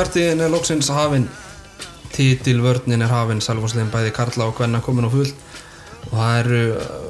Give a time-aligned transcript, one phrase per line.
[0.00, 1.26] Handbóltavertiðin er loksins hafinn
[2.14, 6.60] Títilvörnin er hafinn Salfosliðin bæði Karla og Gvenna komin á full og það eru,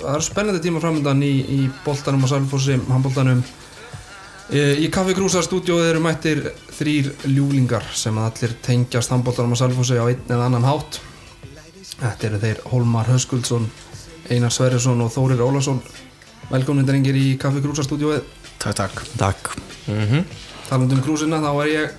[0.00, 3.44] það eru spennandi tíma framöndan í, í boltanum og Salfossi handbóltanum
[4.50, 6.42] í Kaffi Krúsar stúdíóið eru mættir
[6.80, 10.98] þrýr ljúlingar sem allir tengjast handbóltanum og Salfossi á einn eða annan hátt.
[11.94, 13.70] Þetta eru þeir Holmar Höskuldsson
[14.34, 15.78] Einar Sverjesson og Þórir Ólason.
[16.50, 18.26] Velkomin drengir í Kaffi Krúsar stúdíóið.
[18.58, 19.08] Takk, takk.
[19.14, 19.56] Takk.
[19.86, 20.30] Mm -hmm.
[20.68, 21.98] Taland um krúsina, þá er ég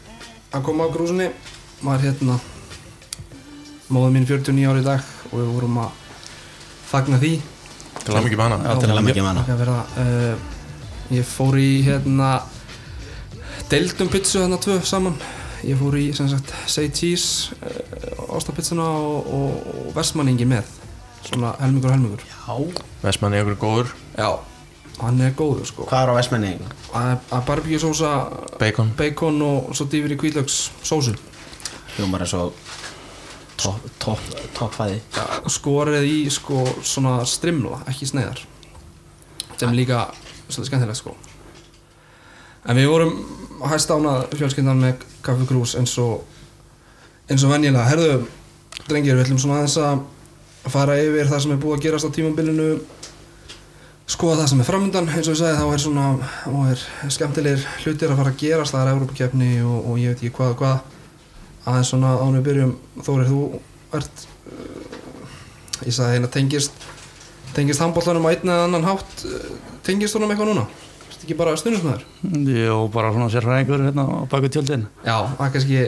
[0.51, 1.29] að koma á krúsinni
[1.81, 2.37] Var hérna
[3.91, 5.99] Móðum mín 49 ári í dag Og við vorum að
[6.91, 7.37] fagna því.
[8.03, 9.27] Til að mikið
[9.61, 10.49] verða uh,
[11.11, 12.33] Ég fór í hérna
[13.71, 15.15] Deildum pizzu þarna tvö saman.
[15.63, 20.67] Ég fór í sem sagt Say Cheese uh, Ástapizzuna og, og, og Vestmanningi með.
[21.23, 22.25] Svona helmingur og helmingur.
[22.27, 22.83] Já.
[23.05, 23.93] Vestmann er ykkur góður.
[24.19, 24.50] Já
[25.01, 25.87] Hann er góður sko.
[25.89, 26.51] Hvað er á Vestmenni?
[26.93, 28.11] Að að barbecue sósa
[28.61, 28.91] Bacon.
[28.97, 31.15] Bacon og svo dýfir í kvíðlöks sósu
[31.95, 32.51] Hljómar er svo
[33.61, 34.21] topp top,
[34.57, 38.41] top fæði ja, Skorið í sko svona strimla, ekki sneiðar.
[39.57, 40.07] Sem líka
[40.47, 41.15] svolítið skemmtilegt sko.
[42.69, 43.17] En við vorum
[43.69, 46.23] hæst ánað fjölskyndan með Kaffi Krús eins og
[47.29, 47.85] eins og venjulega.
[47.89, 48.25] Herðu,
[48.87, 52.15] drengir, við ætlum svona aðeins að fara yfir það sem er búið að gerast á
[52.15, 52.71] tímambilinu
[54.09, 56.85] skoða það sem er framöndan eins og ég sagði þá er svona þá er
[57.15, 58.75] skemmtilegir hlutir að fara að gerast.
[58.75, 60.79] Það er Európa-kefni og, og ég veit ekki hvað og hvað.
[61.61, 62.73] Aðeins svona án við byrjum
[63.05, 63.41] Þórir, þú
[63.99, 66.87] ert uh, ég sagði hérna tengist
[67.55, 69.25] tengist handbóltanum á einn eða annan hátt.
[69.85, 70.67] Tengist honum eitthvað núna?
[71.11, 72.05] Þetta ekki bara stundismæður?
[72.57, 74.87] Jó, bara svona sérfræðingur hérna á baku tjöldin.
[75.05, 75.83] Já, það er kannski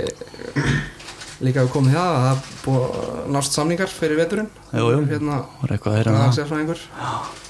[1.44, 4.52] líka við komum í það að það er búið að nást samningar fyrir veturinn.
[4.70, 7.42] Jú, jú, hérna, það er eitthvað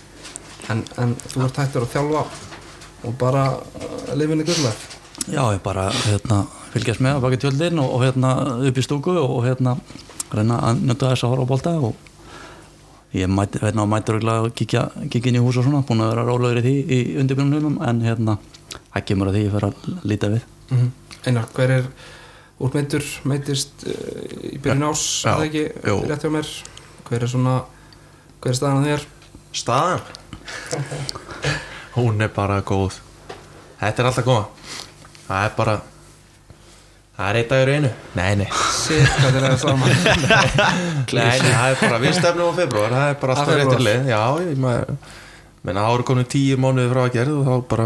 [0.74, 2.26] en, en þú ert hættur að þjálfa
[3.04, 4.78] og bara uh, lifinni gullar
[5.24, 6.42] Já, ég bara hérna,
[6.74, 8.34] fylgjast með á baku tjöldin og, hérna
[8.68, 9.78] upp í stúku og, hérna
[10.34, 14.88] reyna að nönda þess að horfa á bolta og ég mæti, hérna, mætur að kíkja,
[15.06, 18.38] inn í hús og svona, búin að vera rólaður í því í undirbjörnum en hérna,
[18.90, 20.48] það kemur að því ég fer að líta við.
[20.70, 20.92] Mm -hmm.
[21.28, 21.90] Einar, hver er
[22.60, 23.94] úr meitur, meitist uh,
[24.50, 25.66] í byrjun ás, Já, eða ekki,
[26.10, 26.50] rétt hjá mér?
[27.08, 27.56] Hver er svona,
[28.42, 29.08] hver er staðan að þér?
[29.54, 30.02] Staðan?
[31.94, 33.00] Hún er bara góð.
[33.78, 34.46] Þetta er alltaf góða
[35.28, 35.76] Það er bara
[37.14, 37.90] Það er eitt dagur einu.
[38.18, 38.48] Nei, nei.
[38.50, 39.92] Hvað er saman?
[41.20, 42.96] Nei, það er bara Við stefnum á februar.
[42.96, 44.96] Það er bara alltaf maður
[45.64, 47.86] Menna ára komin tíu mánuði frá að gerð og þá bara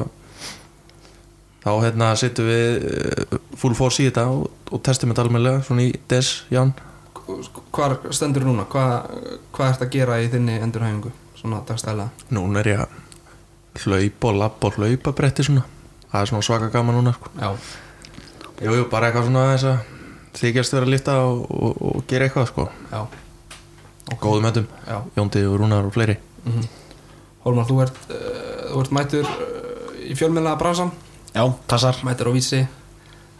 [1.62, 5.86] þá hérna setjum við eh, full force í þetta og, og testum þetta almennilega svona
[5.86, 6.74] í des, Ján
[7.76, 8.66] Hvar stendur núna?
[8.72, 9.12] Hvað,
[9.54, 11.12] hvað ert að gera í þinni endurhæfingu?
[11.38, 15.62] Svona dagstælega Núna er ég að hlaupa og labba og hlaupa bretti svona.
[16.12, 17.30] Það er svona svaka gaman núna sko.
[17.38, 17.52] Já,
[18.58, 19.94] Jú, jú, bara eitthvað svona þess að
[20.40, 22.66] þykjast vera að lifta og, og, og gera eitthvað sko.
[22.90, 23.02] já,
[24.24, 24.98] Góðum öndum, já.
[25.18, 26.16] Jóndi og Rúnar og fleiri.
[27.44, 30.92] Hólmar, þú ert, uh, þú ert mættur uh, í fjölmiðlega bransan.
[31.36, 32.64] Já, passar mættur á vísi.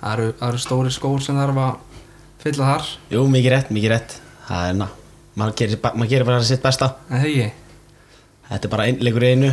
[0.02, 2.04] Það eru, það eru stóri skór sem þarf að
[2.44, 2.90] fylla þar.
[3.16, 4.18] Jú, mikið rétt, mikið rétt.
[4.48, 4.88] Það er ná
[5.38, 6.88] Maður gerir, maður gerir bara sitt besta.
[7.14, 7.48] En hegi
[8.48, 9.52] Þetta er bara einleikur einu.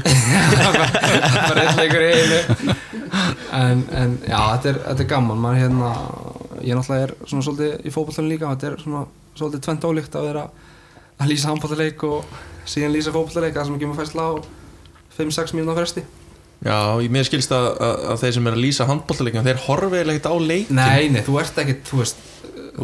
[1.49, 2.75] Bara einn leikur í einu.
[3.55, 5.41] En, en já, þetta er, þetta er gaman.
[5.43, 5.93] Maður hérna,
[6.63, 10.29] ég náttúrulega er svona svolítið í fótballtunum líka, þetta er svona svolítið tvent ólíkt að
[10.31, 10.45] vera
[11.19, 12.37] að lýsa handballleik og
[12.71, 14.33] síðan lýsa fótballleik það sem ekki maður fæsla á
[15.19, 16.05] 5-6 mínúna fresti.
[16.65, 19.99] Já, ég mér skilst að, að, að þeir sem er að lýsa handbóltaleikina þeir horfa
[19.99, 22.23] eiginlega ekkert á leikin nei, nei, þú ert ekkert, þú veist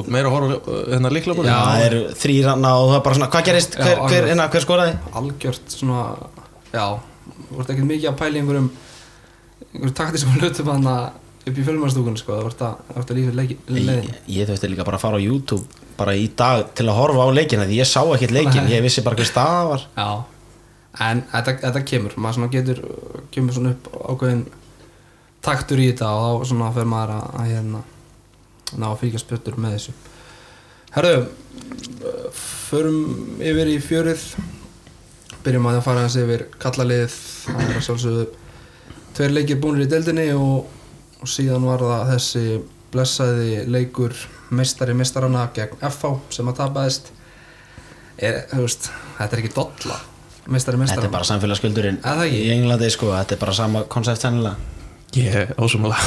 [0.07, 1.55] meira að horfa uh, hérna líkla Já.
[1.61, 3.75] Það eru þrýranna og það er bara svona Hvað gerist?
[3.79, 4.31] Já, Hver, hver, alveg.
[4.37, 4.95] inna, hver skoraði?
[5.21, 6.05] algjört svona
[6.71, 6.85] já,
[7.59, 8.71] ert ekkert mikið að pæla í einhverjum
[9.71, 10.91] einhverjum taktískum hlutum hann
[11.51, 14.69] upp í fjölmannstúkunni sko, þú ert að, ert að lýsa leiki- Ég, leiðin ég þurfti
[14.71, 15.65] líka bara að fara á YouTube
[15.97, 19.03] bara í dag til að horfa á leikina því ég sá ekkert leikin, ég vissi
[19.07, 20.09] bara hver stað það var Já,
[21.09, 22.83] en þetta, þetta kemur maður svona getur,
[23.35, 24.45] kemur svona upp ákveðin
[25.45, 27.83] taktur í þetta og þá svona fer maður að, að hérna
[28.79, 29.95] ná að fylgjast betur með þessu.
[30.95, 31.21] Herðu
[32.71, 32.99] förum
[33.43, 34.25] yfir í fjörið.
[35.45, 37.15] Byrjum að fara hans yfir kallalið.
[37.47, 38.27] Það er að sjálfsögðu
[39.17, 40.69] tveir leikir búnir í deildinni og,
[41.21, 42.45] og síðan var það þessi
[42.91, 44.15] blessaði leikur
[44.51, 47.13] meistari meistarana gegn FH sem að tapaðist.
[48.21, 49.97] Er, veist, þetta er ekki dolla
[50.51, 52.41] meistari Þetta meistarana er bara samfélagsskuldurinn það ekki?
[52.43, 54.80] í Englandi sko, þetta er bara sama koncept sennilega
[55.19, 55.99] Ég er ósumalega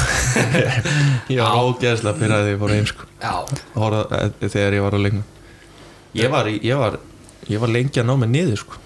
[1.32, 3.08] Ég var ógeðslega fyrir að ég fór heim sko.
[3.20, 5.26] Eh, þegar ég var á leiknum.
[6.16, 6.96] Ég var, ég var,
[7.50, 8.80] ég var lengi að ná mig niður sko.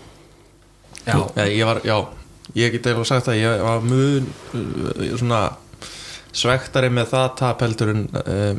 [1.05, 1.99] já, Nei, ég var, já.
[2.57, 4.27] Ég get eða sagt að ég var mun
[4.57, 5.43] uh, svona
[6.35, 8.55] svektari með það tap heldur en uh,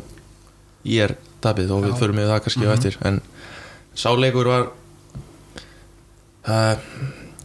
[0.86, 1.98] ég er tapið og við Já.
[1.98, 2.98] förum við það kannski á eftir.
[3.10, 3.20] En
[3.98, 4.68] sáleikur var
[6.46, 6.74] uh,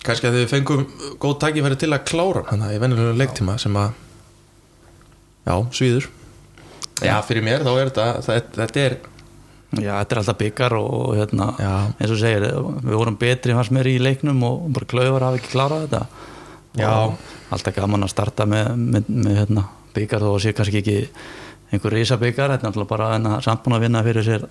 [0.06, 0.88] kannski að þau fengum
[1.20, 2.68] góð tækifæri til að klára hann.
[2.70, 3.98] Í venjulegum leiktíma sem að
[5.46, 6.10] já, svíður.
[7.04, 8.98] Já, fyrir mér þá er þetta þetta, er,
[9.76, 11.48] Já, þetta er alltaf byggar og, og hérna,
[12.00, 12.46] eins og segir,
[12.86, 16.04] við vorum betri hans meir í leiknum og bara klauður hafa ekki klárað þetta.
[16.76, 16.92] Já.
[16.92, 19.66] og alltaf gaman að starta með, með, með hérna,
[19.96, 20.96] byggar þó að sé kannski ekki
[21.72, 24.48] einhver risa byggar, þetta er alltaf bara samt búin að vinna fyrir sér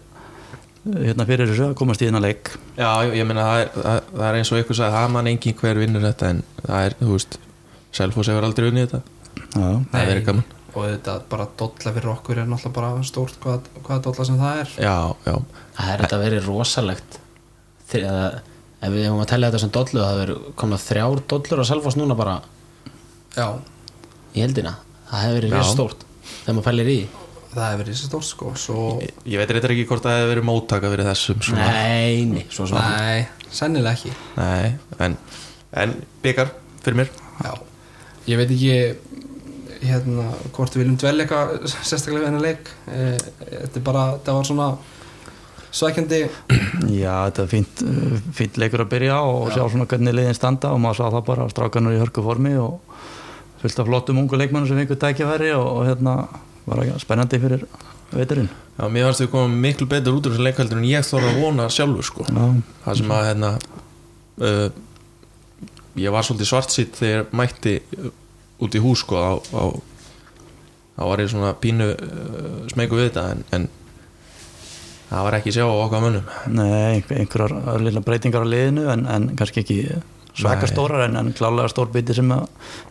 [0.85, 2.51] hérna fyrir þessu að komast í þennan leik.
[2.77, 6.05] Já, ég meina það það, er eins og ykkur sagði, það mann engin hver vinnur
[6.05, 7.39] þetta en það er, þú veist
[7.95, 9.01] Selfoss hefur aldrei unnið þetta.
[9.55, 13.37] Já, það er verið gaman og þetta bara dolla fyrir okkur er náttúrulega bara stórt
[13.43, 14.73] hvað, hvað dolla sem það er.
[14.83, 14.97] Já,
[15.29, 15.37] já,
[15.75, 17.19] Það er þetta verið rosalegt.
[17.91, 18.41] Þegar
[18.85, 21.99] ef við hefum að tella þetta sem dollu það verið komna þrjár dollur á Selfoss
[22.01, 22.39] núna bara.
[23.35, 23.47] Já,
[24.35, 24.75] í heldina
[25.11, 26.99] það hefur verið verið stórt þegar maður pælir í.
[27.55, 30.47] Það hefur verið stórt sko svo, ég, ég veit reyndar ekki hvort það hefur verið
[30.49, 31.67] móttaka fyrir þessum svona.
[31.71, 34.15] Nei, nei, svo svo nei, sennilega ekki.
[34.41, 34.73] Nei,
[35.07, 35.17] en,
[35.85, 35.95] en
[36.25, 36.51] byggar
[36.83, 37.13] fyrir mér.
[37.45, 37.53] Já,
[38.33, 38.75] ég veit ekki
[39.85, 40.27] hérna,
[40.57, 42.73] hvort við viljum dvelja eitthvað sérstaklega við hennar leik.
[42.89, 43.17] Eh,
[43.51, 44.69] þetta er bara, það var svona
[45.75, 46.21] svækjandi.
[46.95, 50.73] Já, þetta er fínt, uh, fínt leikur að byrja og sjá svona hvernig liðin standa
[50.75, 52.79] og maður sá það bara strákanur í hörku formi og
[53.63, 56.19] fullt af flottum ungu leikmennum sem fengur tækjafæri og, og hérna
[56.69, 57.67] var ekki spennandi fyrir
[58.13, 61.29] veiturinn Já, mér fannst við koma miklu betur út úr þessu leikveldur en ég þóra
[61.31, 62.25] að vona sjálfur sko.
[62.27, 62.47] Já,
[62.83, 63.51] það sem að hérna
[64.43, 64.65] uh,
[66.03, 67.75] ég var svolítið svartsitt þegar ég mætti
[68.63, 69.63] út í hús sko á, á,
[70.99, 73.69] á var ég svona pínu uh, smegu við þetta en, en
[75.11, 76.29] það var ekki sjá á okkar mönnum.
[76.55, 79.79] Nei, einhver- einhverjar lilla breytingar á liðinu en, en kannski ekki
[80.35, 82.47] svaka stórar en, en klálega stór biti sem að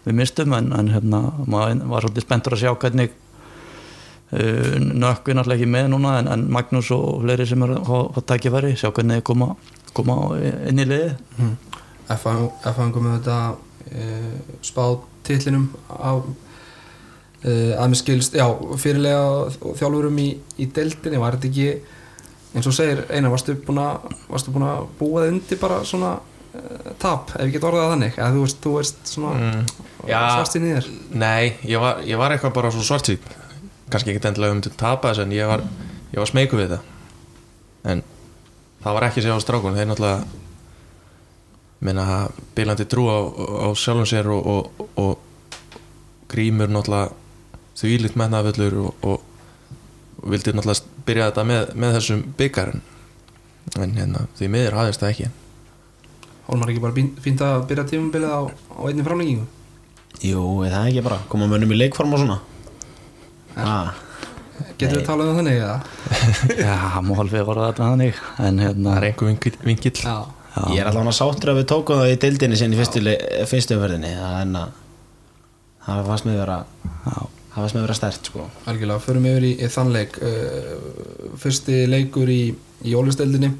[0.05, 5.57] við mistum en, en hérna, maður var svolítið spenntur að sjá hvernig uh, nökkvi náttúrulega
[5.59, 9.27] ekki með núna en, en Magnús og fleiri sem er að tækjafæri sjá hvernig þeir
[9.31, 9.49] koma,
[9.97, 10.19] koma
[10.69, 11.11] inn í liði
[12.13, 18.45] F-fangum með þetta uh, spáð titlinum á uh, að mér skilst, já,
[18.81, 20.29] fyrirlega þjálfurum í,
[20.59, 21.97] í deildinni var þetta ekki,
[22.53, 27.47] eins og segir Einar, varstu búin að, búa þig undir bara svona uh, tap, ef
[27.47, 29.79] ég get orðað það þannig, eða þú veist, þú veist svona mm.
[30.03, 33.31] Inn í þér Nei, ég var, ég var eitthvað bara svo svartsitt
[33.93, 35.63] kannski ekki endilega um til að tapa þessu en ég var,
[36.13, 36.87] ég var smeyku við það.
[37.91, 38.03] En
[38.83, 40.41] það var ekki sér á strákun þeir náttúrulega
[41.83, 43.17] minna bilandi trú á,
[43.65, 47.11] á sjálfum sér og, og, og grímur náttúrulega
[47.77, 49.47] þvílitt mennaðvöllur og, og,
[50.21, 55.13] og vildi náttúrulega byrja þetta með, með þessum byggar en, hérna, því miður hafðist það
[55.13, 55.31] ekki.
[56.47, 59.45] Hólmar ekki bara fínt að byrja tímumbilið á, á einni framlengingu?
[60.23, 61.19] Jú, er það ekki bara?
[61.31, 62.39] Koma mönnum í leikform og svona?
[63.59, 63.93] Ah,
[64.77, 65.75] Getur við talað um þannig eða?
[66.65, 69.95] Já, má alveg voru þetta þannig en hérna það er einhver vinkill, vinkill.
[70.53, 73.85] Já, Ég er allavega sáttur að við tókum það í deildinni sinni í fyrstu, það
[73.87, 74.75] er en að
[75.83, 76.57] það fannst með vera
[77.53, 78.47] það fannst með vera stert sko.
[78.69, 80.19] Algjörlega, förum yfir í, í þann leik.
[80.21, 82.43] Uh, fyrsti leikur í,
[82.83, 83.53] í jólisteldinni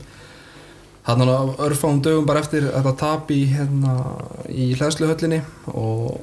[1.04, 3.98] hann á örfáum dögum bara eftir þetta tap í, hérna,
[4.48, 5.42] í hlæðsluhöllinni
[5.74, 6.22] og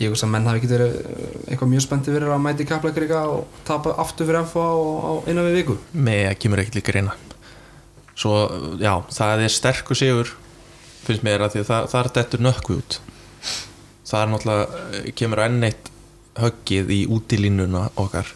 [0.00, 3.26] ég veist að menn hafi ekki verið uh, eitthvað mjög spenntið verið að mæti kaplakrika
[3.30, 4.72] og tapa aftur fyrir FH á,
[5.06, 5.78] á innan við viku.
[5.92, 7.20] Með að kemur ekkert líka reyna
[8.18, 8.36] svo
[8.80, 10.32] já, það er sterkur sigur
[11.02, 12.98] finnst mér að því að það, er dettur nökkvi út.
[14.12, 15.90] Það er náttúrulega kemur enn eitt
[16.42, 18.28] höggið í útilínuna okkar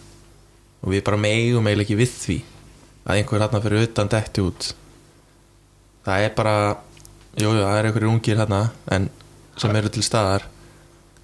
[0.83, 2.37] og við bara megum eiginlega ekki við því
[3.07, 4.69] að einhver hérna fyrir utan detti út.
[6.07, 6.57] Það er bara
[7.37, 8.61] jújú, jú, það er einhverjir ungir hérna
[8.93, 9.09] en
[9.61, 10.47] sem eru til staðar.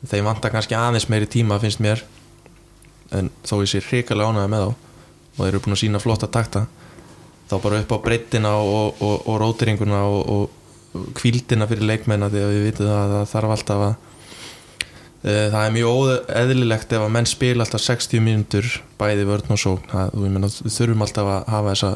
[0.08, 2.02] Þeim vantar kannski aðeins meiri tíma finnst mér
[3.14, 6.28] en þó ég sé hrikalega ánægði með þá og þeir eru búin að sína flotta
[6.32, 6.66] takta
[7.52, 12.44] þá bara upp á breyttina og, og, og rótiringuna og, og kvíldina fyrir leikmenna því
[12.44, 13.92] að við vitum að það þarf alltaf að
[15.22, 19.60] e, það er mjög óeðlilegt ef að menn spila alltaf 60 mínútur bæði vörn og
[19.60, 20.16] sókn það,
[20.66, 21.92] þurfum alltaf að hafa þessa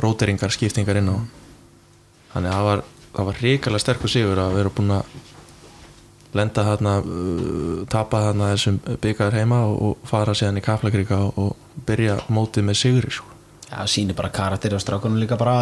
[0.00, 1.18] róteringar, skiptingar inn á
[2.32, 2.84] þannig að það var,
[3.18, 5.18] var ríkala sterkur sigur að vera búin að
[6.36, 12.18] lenda þarna uh, tapa þarna þessum byggar heima og, fara síðan í Kaplakrika og, byrja
[12.28, 13.29] mótið með sigri sko.
[13.70, 15.56] Já, sýnir bara karakter og strákunum líka bara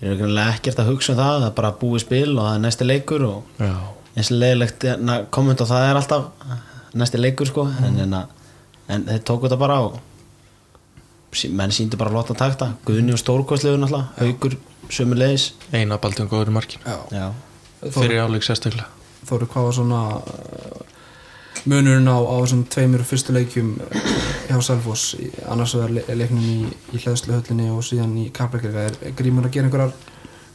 [0.00, 2.54] þeir eru greinlega ekkert að hugsa um það það er bara búið spil og það
[2.56, 3.70] er næsti leikur og Já.
[4.16, 4.86] eins og leiðilegt
[5.30, 6.26] komment og það er alltaf
[6.96, 8.16] næsti leikur sko en, en,
[8.88, 10.00] en þeir tóku þetta bara og
[11.36, 12.72] sí- menn sýndu bara lotta takta.
[12.88, 14.56] Guðni og Stórkostlegu náttúrulega haugur
[14.90, 16.98] sömu leiðis eina baltum góður í markin Já.
[17.12, 17.26] Já,
[17.92, 18.88] fyrir áleik sérstaklega.
[19.26, 20.00] Þóru, hvað var svona
[21.66, 24.04] munurinn á, á þessum tveimur fyrstu leikjum uh,
[24.48, 26.58] hjá Selfoss í- annars vegar le leiknum í,
[26.94, 28.86] í hlæðsluhöllinni og síðan í Kaplakrika.
[28.90, 29.92] Er, er Grímur að gera einhverjar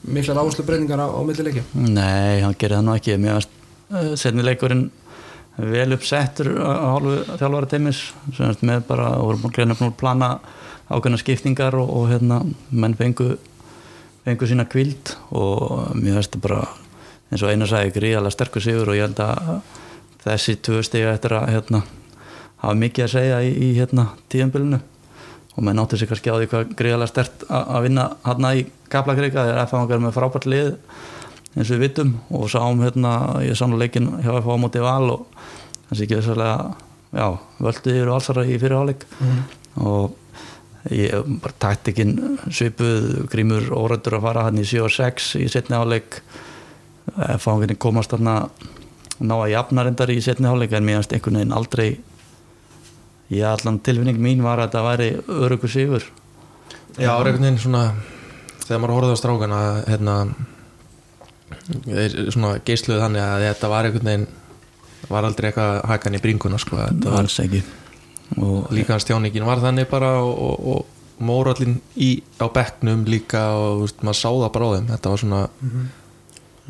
[0.07, 1.65] miklar áherslu breyningar á, á milli leikja?
[1.75, 3.17] Nei, hann gerir það nú ekki.
[3.21, 3.53] Mér varst
[3.91, 4.87] uh, setni leikurinn
[5.61, 8.01] vel uppsettur á hálfu þjálfara teimis.
[8.63, 10.31] Með bara, vorum búin að plana
[10.91, 12.41] ákveðna skiptingar og, og hérna,
[12.71, 13.33] menn fengu
[14.25, 16.63] fengu sína kvild og mér það bara
[17.31, 19.61] eins og einu sagði gríðalega sterkur sigur og ég held að
[20.25, 21.83] þessi tvö stiga eftir að hérna,
[22.61, 24.81] hafa mikið að segja í, í hérna, tíðanbylunu
[25.51, 29.47] og menn áttu sig kannski á því hvað gríðalega stert að vinna hérna í Kaplakrika
[29.47, 30.69] þegar FH var með frábært lið
[31.55, 32.13] eins og við vitum.
[32.31, 33.13] Og sáum hérna
[33.43, 35.25] ég sá nú leikin hjá FH á móti val og
[35.89, 36.55] þessi ekki þessarlega
[37.11, 37.27] já,
[37.59, 39.05] völdu yfir valsara í fyrirháleik
[39.81, 40.15] og
[40.91, 42.15] ég bara taktikinn
[42.49, 46.21] svipuð grímur órættur að fara hann í 7 og 6 í setni áleik
[47.43, 48.35] fáinginni komast þarna
[49.21, 51.89] ná að jafna reyndar í setni áleik en mér finnst einhvern veginn aldrei
[53.31, 55.09] ég allan tilfinning mín var að þetta væri
[55.45, 56.07] örugur sigur.
[56.97, 57.83] Já, það er einhvern veginn svona
[58.65, 60.15] þegar maður horfði á strákana hérna
[61.85, 64.27] þeir svona geisluðu þannig að þetta var einhvern veginn
[65.11, 66.79] var aldrei eitthvað hakan í bringuna sko.
[66.81, 67.61] þetta var alls ekki.
[68.39, 73.43] Og líka hans tjáningin var þannig bara og, og, og mórallin í, á bekknum líka
[73.57, 74.87] og veist, maður sá það bara á þeim.
[74.91, 75.41] Þetta var svona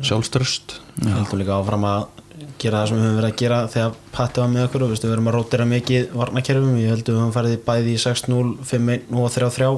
[0.02, 2.21] sjálfströst Við heldum líka áfram að
[2.62, 5.10] gera það sem við höfum verið að gera þegar Patti var með okkur og við
[5.12, 9.30] verum að rótira mikið varnakerfum ég heldum við höfum farið bæði í 6-0, 5-1 og
[9.36, 9.70] 3-3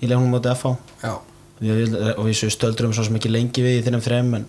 [0.00, 0.74] í leiknum móti FH
[1.60, 4.48] og við svo stöldurum svo ekki lengi við í þinnum þrem en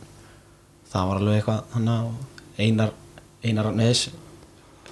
[0.92, 2.94] það var alveg eitthvað og Einar
[3.42, 4.10] Einar Neðis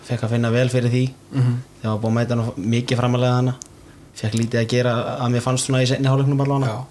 [0.09, 1.03] fekk að finna vel fyrir því.
[1.31, 1.57] Mhm.
[1.81, 3.55] þegar var búið að mæta mikið framalega hana
[4.19, 6.67] fekk lítið að gera að mér fannst svona í seinni hálfleiknum allavega.
[6.73, 6.85] Já.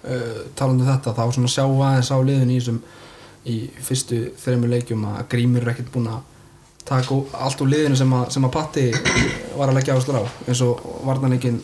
[0.00, 2.78] Uh, talandi um þetta, þá svona sjá aðeins á liðin í þessum
[3.48, 6.26] í fyrstu þreymur leikjum að Grímur er ekkert búinn að
[6.88, 8.84] taka allt úr liðinu sem að, sem að Patti
[9.56, 11.60] var að leggja áherslu á eins og varnarleikin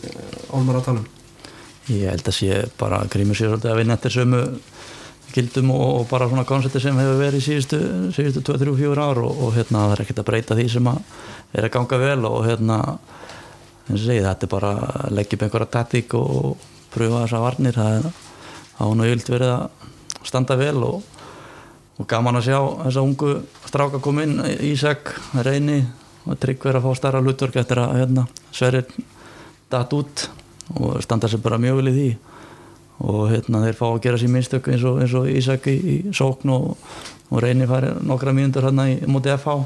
[0.55, 1.05] Olmar á talum
[1.87, 4.41] Ég held að sé bara að grímur sér svolítið að vinna eftir sömu
[5.35, 7.79] gildum og, og bara svona koncepti sem hefur verið í síðustu,
[8.15, 10.99] síðustu 2-3-4 ár og, og hérna það er ekkert að breyta því sem að
[11.57, 12.79] er að ganga vel og hérna
[13.87, 14.71] eins og segi þetta er bara
[15.03, 17.77] að leggja upp einhverja taktík og pröfa þessar varnir.
[17.77, 18.09] Það er
[18.77, 21.05] var nú yld verið að standa vel og,
[21.97, 23.31] og gaman að sjá þessa ungu
[23.65, 25.79] stráka koma inn Ísak, Reyni
[26.27, 28.85] og Tryggver að fá starra hlutverk eftir að hérna, Sverrir
[29.71, 30.27] datt út
[30.77, 32.07] og standa sér bara mjög vel í því.
[33.07, 36.53] Og hérna þeir fá að gera sér minnstök eins eins og Ísak í, í sókn
[36.53, 36.71] og,
[37.29, 39.57] og reynir færi nokkra mínútur hérna í móti FH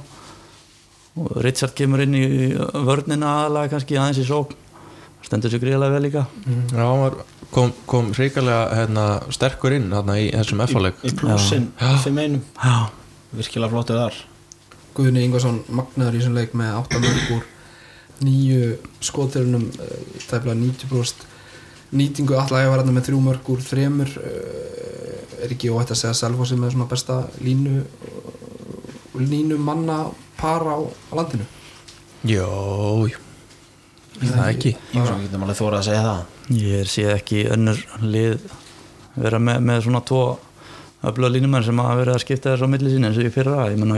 [1.22, 4.56] og Richard kemur inn í vörnina aðalega kannski aðeins í sókn
[5.32, 6.26] stendur sér gríðlega vel líka.
[6.76, 7.14] Já, hann var,
[7.56, 12.76] kom, kom hrikalega hérna, sterkur inn hérna, í þessum F-leik í plussin, 5-1 Já,
[13.40, 14.18] virkilega flottur þar.
[14.98, 17.48] Guðni Ingvarsson magnaður í þessum leik með 8 mörg úr
[18.22, 18.76] nýju
[19.08, 19.70] skotþörunum
[20.28, 21.24] tæfla 90%
[21.96, 26.20] nýtingu allavega var hérna með þrjú mörg úr þremur uh, er ekki óætt að segja
[26.20, 27.82] Selfossi með svona besta línu
[29.18, 30.04] línu manna
[30.38, 31.50] para á, á landinu?
[32.28, 32.48] Jó,
[33.10, 33.31] jú
[34.22, 34.76] Það ekki.
[34.94, 36.22] Jú, svo getum alveg þórað að segja það.
[36.62, 38.48] Ég sé ekki önnur lið
[39.16, 40.24] vera með, með svona tvo
[41.02, 43.66] öfluga línumenn sem að vera að skipta þess á milli sín eins og ég fyrra.
[43.74, 43.98] Ég menna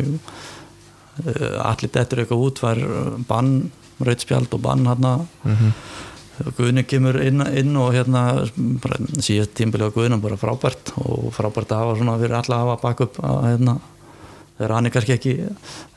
[1.63, 2.79] allir dettur eitthvað út var
[3.29, 3.53] bann,
[4.03, 5.17] rautspjald og bann hérna
[6.57, 8.23] Guðni kemur inn, inn og hérna
[9.21, 12.79] síðast tímbili á Guðna bara frábært og frábært að hafa svona fyrir alla að hafa
[12.81, 13.75] backup að hérna
[14.57, 15.33] þegar hann er kannski ekki,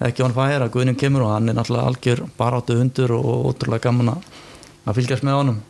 [0.09, 3.89] ekki on fire að Guðni kemur og hann er náttúrulega algjör baráttu hundur og ótrúlega
[3.89, 4.29] gaman að
[4.87, 5.63] að fylgjast með honum.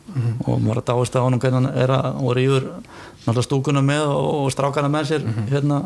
[0.45, 4.11] Og maður að dáist að honum hvernig hann er að og rífur náttúrulega stúkuna með
[4.13, 5.81] og, og strákana með sér hérna.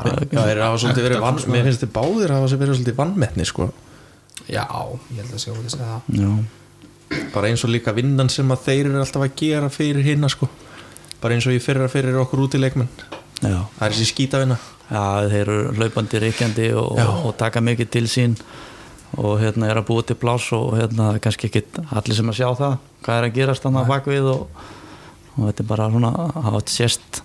[0.00, 3.68] Já, þeir hafa svolítið verið vann Mér finnst þið báðir hafa verið svolítið vannmettni sko.
[4.48, 6.30] Já, ég held að sé óvægt að segja það já,
[7.34, 10.48] bara eins og líka vinnan sem að þeir eru alltaf að gera fyrir hinna sko.
[11.20, 12.88] bara eins og ég fyrra fyrir okkur út í leikmenn.
[13.42, 14.56] Já, það er þessi skítavinna
[14.90, 18.36] já þeir eru hlaupandi ríkjandi og, og taka mikið til sín
[19.18, 22.48] og hérna er að búa til pláss og hérna kannski ekki allir sem að sjá
[22.58, 24.62] það hvað er að gerast þannig að bakvið og,
[25.36, 27.22] og þetta er bara svona að hafa sést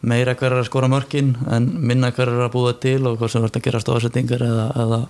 [0.00, 3.32] meira hver er að skora mörkin en minna hver er að búa til og hvað
[3.32, 5.00] sem verður að gera stóðsettingar eða, eða,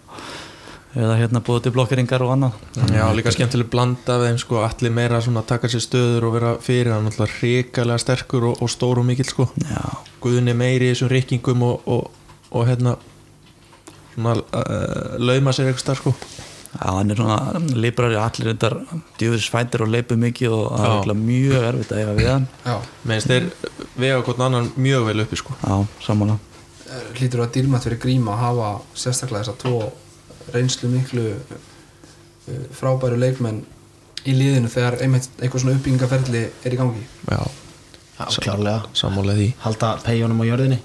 [0.98, 2.56] eða hérna búa til blokkeringar og annað.
[2.90, 6.34] Já, líka skemmtileg blanda við þeim sko, allir meira svona að taka sér stöður og
[6.34, 6.90] vera fyrir.
[6.94, 9.48] Hann alltaf hrikalega sterkur og, og stór og mikill sko.
[9.62, 9.84] Já,
[10.24, 12.10] Guðni meiri í þessum reykingum og, og,
[12.50, 12.96] og hérna
[14.18, 16.14] svona uh, lauma sér eitthvað starf sko.
[16.68, 21.22] Já, hann er svona líbrari allir þetta djúðis fættir og leipur mikið og það er
[21.22, 22.50] mjög erfitt að eiga við hann.
[22.66, 22.74] Já,
[23.08, 23.48] meðan þeir
[23.94, 25.56] vega hvort annan mjög vel uppi sko.
[25.62, 26.38] Já, samanlega
[26.90, 29.80] eh, hlýtur að dýrmætt fyrir gríma að hafa sérstaklega þess að tvo
[30.54, 33.64] reynslu miklu uh, frábæru leikmenn
[34.28, 37.04] í liðinu þegar einmitt eitthvað svona uppbyggingaferli er í gangi.
[37.30, 37.40] Já,
[38.18, 38.80] Já, klárlega.
[38.98, 39.52] Sammála því.
[39.62, 40.80] Halda peijónum á jörðinni.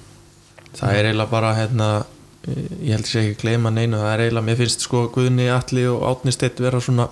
[0.74, 1.88] Það er eiginlega bara hérna
[2.43, 5.86] ég held sér ekki að gleyma neinu það er eiginlega, mér finnst sko Guðni, Atli
[5.88, 7.08] og Átni Steitt vera svona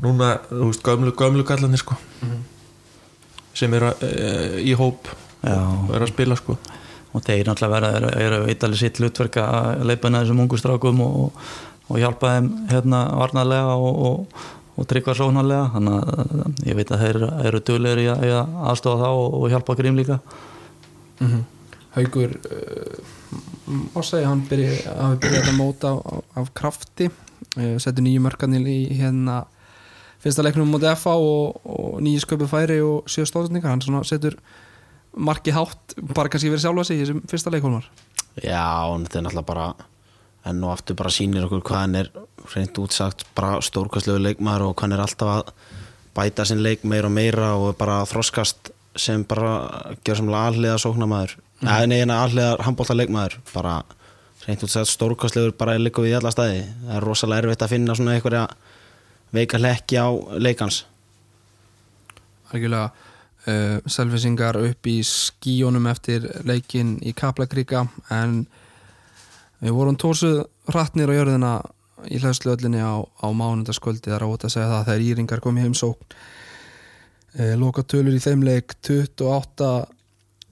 [0.00, 1.98] núna, þú veist, gömlu, gömlu kallanir sko
[3.58, 4.10] sem eru e,
[4.64, 5.10] í hóp
[5.42, 5.58] Já.
[5.58, 6.56] og eru að spila sko
[7.16, 11.42] og þeir náttúrulega vera, eru, eru eitthvað sitt hlutverk að leipa þessum ungu strákum og,
[11.88, 14.48] og hjálpa þeim hérna varnarlega og, og,
[14.78, 19.06] og tryggva sónarlega þannig að ég veit að þeir eru- duglegir í að, að aðstofa
[19.06, 20.20] þá og, hjálpa grím líka.
[21.20, 21.46] Mm
[21.98, 22.98] Haugur uh,
[23.96, 28.68] má segja hann byrja, hafi byrjað að móta af, af krafti uh, setur nýju mörkarnir
[28.68, 29.40] í hérna
[30.22, 31.56] fyrsta leiknum móti FA og,
[32.04, 33.72] nýju sköpu færi og sjö stóðsendingar.
[33.72, 34.36] Hann setur
[35.16, 37.88] marki hátt bara kannski verið sjálfa sig í þessum fyrsta leikhólmar
[38.38, 39.68] Já, og þetta er náttúrulega bara
[40.48, 42.10] enn og aftur bara sýnir okkur hvað hann er
[42.54, 45.52] reynd útsagt bara stórkastlegu leikmaður og hvað hann er alltaf að
[46.18, 51.36] bæta sinn leik meira og meira og bara þroskast sem bara gjör sem alliða sóknamaður
[51.38, 51.68] mm.
[51.68, 53.80] eða neina alliða handbólta leikmaður bara
[54.46, 56.62] reynd útsagt stórkastlegur bara er líka við í alla staði.
[56.86, 58.46] Það er rosalega erfitt að finna svona einhverja
[59.34, 60.08] veika hlekki á
[60.40, 60.84] leikans
[62.52, 62.90] algjörlega
[63.48, 68.42] uh, selfisingar upp í skíunum eftir leikin í Kaplakríka en
[69.62, 71.52] við vorum tósuð hrattnir á jörðina
[72.06, 75.64] í hlæðslöðlinni á, á mánundaskvöldi það er ótt að segja það þegar Íringar kom í
[75.64, 76.18] heimsókn.
[77.38, 79.72] Uh, loka tölur í þeim leik 28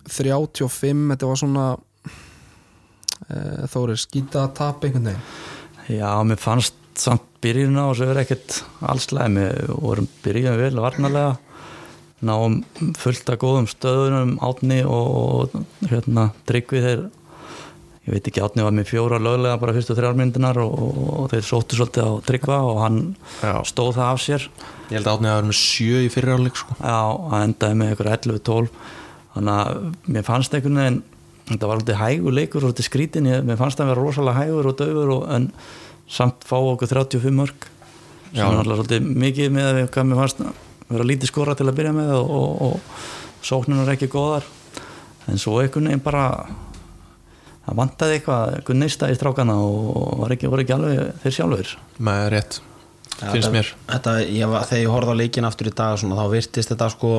[0.07, 5.31] 35 þetta var svona uh, þóri skýta tap einhvern veginn?
[5.87, 11.35] Já, mér fannst samt byrjun á þessu er ekkert allslega við vorum byrjun vel varnarlega
[12.25, 12.63] náum
[12.97, 15.53] fullt af góðum stöðunum átni og
[15.91, 17.03] hérna tryggvi þeir
[18.07, 20.77] ég veit ekki átni var með fjóra löglega bara fyrstu þrjármyndunar og,
[21.21, 23.01] og þeir sóttu svolítið á tryggva og hann
[23.43, 23.59] Já.
[23.67, 24.47] stóð það af sér.
[24.87, 26.77] Ég held að Átni að vera með sjö í fyrir áleik sko.
[26.79, 27.01] Já,
[27.33, 28.71] hann endaði með eitthvað 11-12
[29.35, 31.01] þannig að mér fannst einhvern veginn
[31.51, 34.41] þetta var alltaf hægur leikur og þetta skrítin, ég, mér fannst það að vera rosalega
[34.41, 35.51] hægur og döfur og, en
[36.07, 37.69] samt fá okkur 35 mörg
[38.31, 39.91] sem er alltaf svolítið mikið með að við,
[40.91, 44.47] vera lítið skora til að byrja með og, og, og sóknunar ekki góðar.
[45.27, 46.27] En svo einhvern veginn bara
[47.67, 51.73] það vantaði eitthvað, einhvern neista í strákana og var ekki, var ekki alveg þeir sjálfur
[52.07, 52.59] með rétt,
[53.19, 53.73] finnst mér.
[53.91, 56.91] þetta, ég var, þegar ég horfði á leikin aftur í dag svona, þá virtist þetta
[56.95, 57.15] sko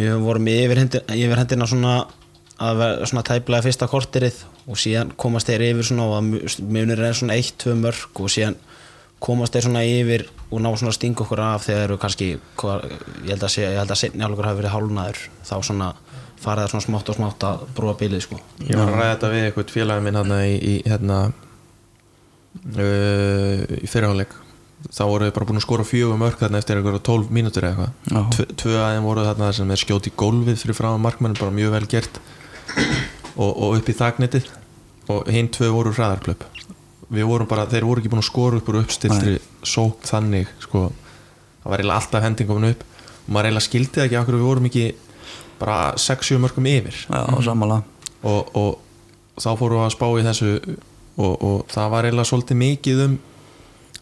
[0.00, 0.82] við vorum yfir,
[1.14, 1.94] yfir hendina svona
[2.60, 7.00] að vera svona tæplega fyrsta korterið og síðan komast þeir yfir svona og að munir
[7.06, 8.58] er svona 1-2 mörg og síðan
[9.20, 12.40] komast þeir svona yfir og ná svona að stinga okkur af þegar eru kannski ég
[13.30, 15.88] held að, sé, ég held að setni hálfur hafi verið hálfnaður þá svona
[16.40, 18.38] farið það svona smátt og smátt að brúa bilið sko.
[18.64, 21.18] Ég var að ræða þetta við eitthvað félagin minn hérna í, í hérna
[22.80, 24.32] uh, í fyrirháleik
[24.88, 27.90] þá voru við bara búin að skora fjögum mörg þarna eftir eitthvað 12 mínútur eða
[27.90, 28.30] eitthvað.
[28.38, 31.74] Tve- tvö aðeim voru þarna sem er skjóti í gólfið fyrir frá markmann bara mjög
[31.76, 32.16] vel gert.
[33.36, 34.48] Og, og upp í þagnetið
[35.12, 36.46] og hinn tvö voru hraðarklöp
[37.10, 40.88] við vorum bara, þeir voru ekki búin að skora upp úr uppstiltri sók þannig sko,
[41.62, 42.84] það var eiginlega alltaf hendingum upp.
[43.26, 44.84] Og maður eiginlega skildi það ekki okkur við vorum ekki
[45.60, 47.00] bara 6-7 mörgum yfir.
[47.10, 47.82] Já, sammála.
[48.20, 50.52] Og, og þá fórum við að spá í þessu
[51.20, 53.18] og, og það var eiginlega svolítið mikið um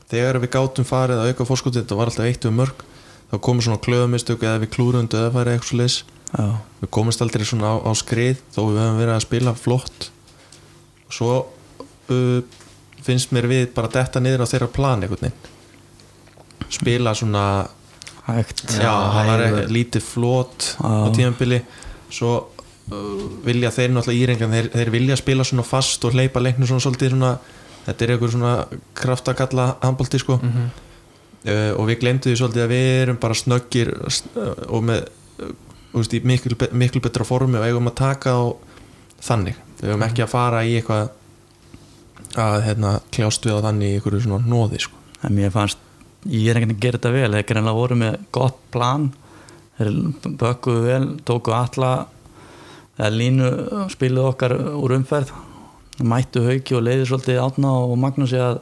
[0.09, 2.85] þegar við gátum farið að auka fórskotið þetta var alltaf eitt um mörg
[3.29, 7.45] þá komum svona klöðumistök eða við klúrum döðafæri eitthvað svo leis Já, við komumst aldrei
[7.49, 10.09] svona á, á skrið þó við höfum verið að spila flott.
[11.09, 11.31] Og svo
[12.13, 12.41] uh,
[13.05, 15.55] finnst mér við bara detta niður á þeirra plan einhvern veginn.
[16.69, 17.45] Spila svona
[18.29, 18.65] hægt.
[18.77, 21.13] Já, það var eitthvað lítið flott á Já.
[21.17, 21.61] tímabili.
[22.13, 22.33] Svo
[22.93, 26.85] uh, vilja þeir náttúrulega írengan þeir, þeir vilja spila svona fast og hleypa leiknum svona
[26.85, 27.33] svolítið svona
[27.87, 28.55] þetta er eitthvað svona
[28.99, 30.39] kraftakalla handbólti sko.
[30.43, 30.69] Mhm.
[31.49, 35.07] uh, og við glemdu því svolítið að við erum bara snöggir uh, og með
[35.45, 35.55] uh,
[35.95, 38.43] veist, í miklu, miklu betra formi og eigum að taka á
[39.25, 39.57] þannig.
[39.81, 41.15] Við eigum ekki að fara í eitthvað
[42.45, 44.97] að hérna, kljást við á þannig í einhverju svona nóði sko.
[45.27, 45.79] en mér fannst
[46.27, 49.11] ég er ekkert að gera þetta vel þeir greinlega voru með gott plan.
[49.79, 49.99] Þeir
[50.41, 51.93] bökkuðu vel tóku alla
[52.99, 53.51] línu
[53.93, 55.31] spiluðu okkar úr umferð.
[56.03, 58.61] Mættu hauki og leiði svolítið átna og Magnúsi að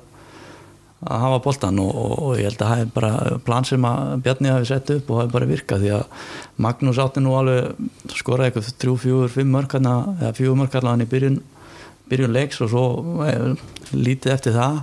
[1.07, 4.23] að hafa boltan og, og, og ég held að það er bara plan sem að
[4.25, 6.23] Bjarni hafi sett upp og hafi bara virkað því að
[6.65, 11.05] Magnús átti nú alveg skoraði eitthvað þrjú, fjúur, fimm mörk hana, eða fjúur mörk allan
[11.05, 11.37] í byrjun
[12.11, 12.85] byrjun leiks og svo
[13.27, 13.57] eh,
[13.95, 14.83] lítið eftir það.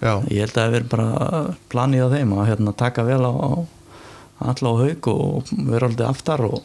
[0.00, 1.40] Já, ég held að það verið bara
[1.72, 3.50] planið á þeim að hérna, taka vel á, á
[4.40, 6.62] alla á haug og vera alltaf aftar og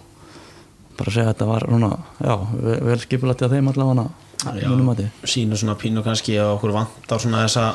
[0.95, 1.89] bara segja að þetta var svona,
[2.23, 4.05] já, vel, skipulætti á þeim allavega
[4.45, 4.67] Já.
[4.69, 7.65] mínum að sína svona pínu kannski að okkur vantar svona þessa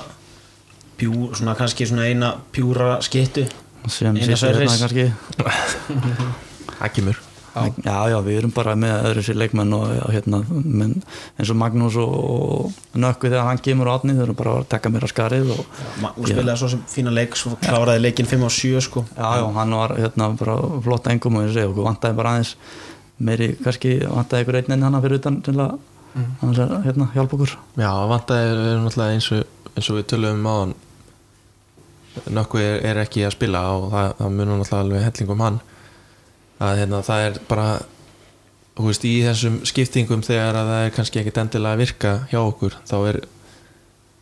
[1.01, 3.47] pjú, svona kannski svona eina pjúra skittu
[3.89, 5.11] sem sýttir hérna kannski.
[6.81, 7.21] Það kemur
[7.55, 10.95] já, já, við erum bara með öðru sér leikmenn og, hérna, menn,
[11.39, 14.69] eins og Magnús og, og Nökku þegar hann kemur á átni þau erum bara að
[14.75, 18.47] taka mér að skarið og Magnús spilaði svo sem fína leik svo kláraði leikinn 5
[18.47, 19.05] á 7 sko.
[19.17, 22.53] Já, já, hann var hérna bara flott engum og ég segi okkur vantaði bara aðeins
[23.21, 25.75] meiri, kannski vantaði ykkur einn en hann fyrir utan til að
[26.41, 27.57] hann er hérna hjálpa okkur.
[27.79, 30.79] Já, vantaði er, er náttúrulega eins og, eins og við tölum um áðan
[32.35, 35.61] nokkuð er, er ekki að spila og það, það munum náttúrulega alveg helling um hann
[36.61, 37.69] að hérna, það er bara
[38.81, 42.77] veist, í þessum skiptingum þegar að það er kannski ekkit endilega að virka hjá okkur,
[42.89, 43.21] þá er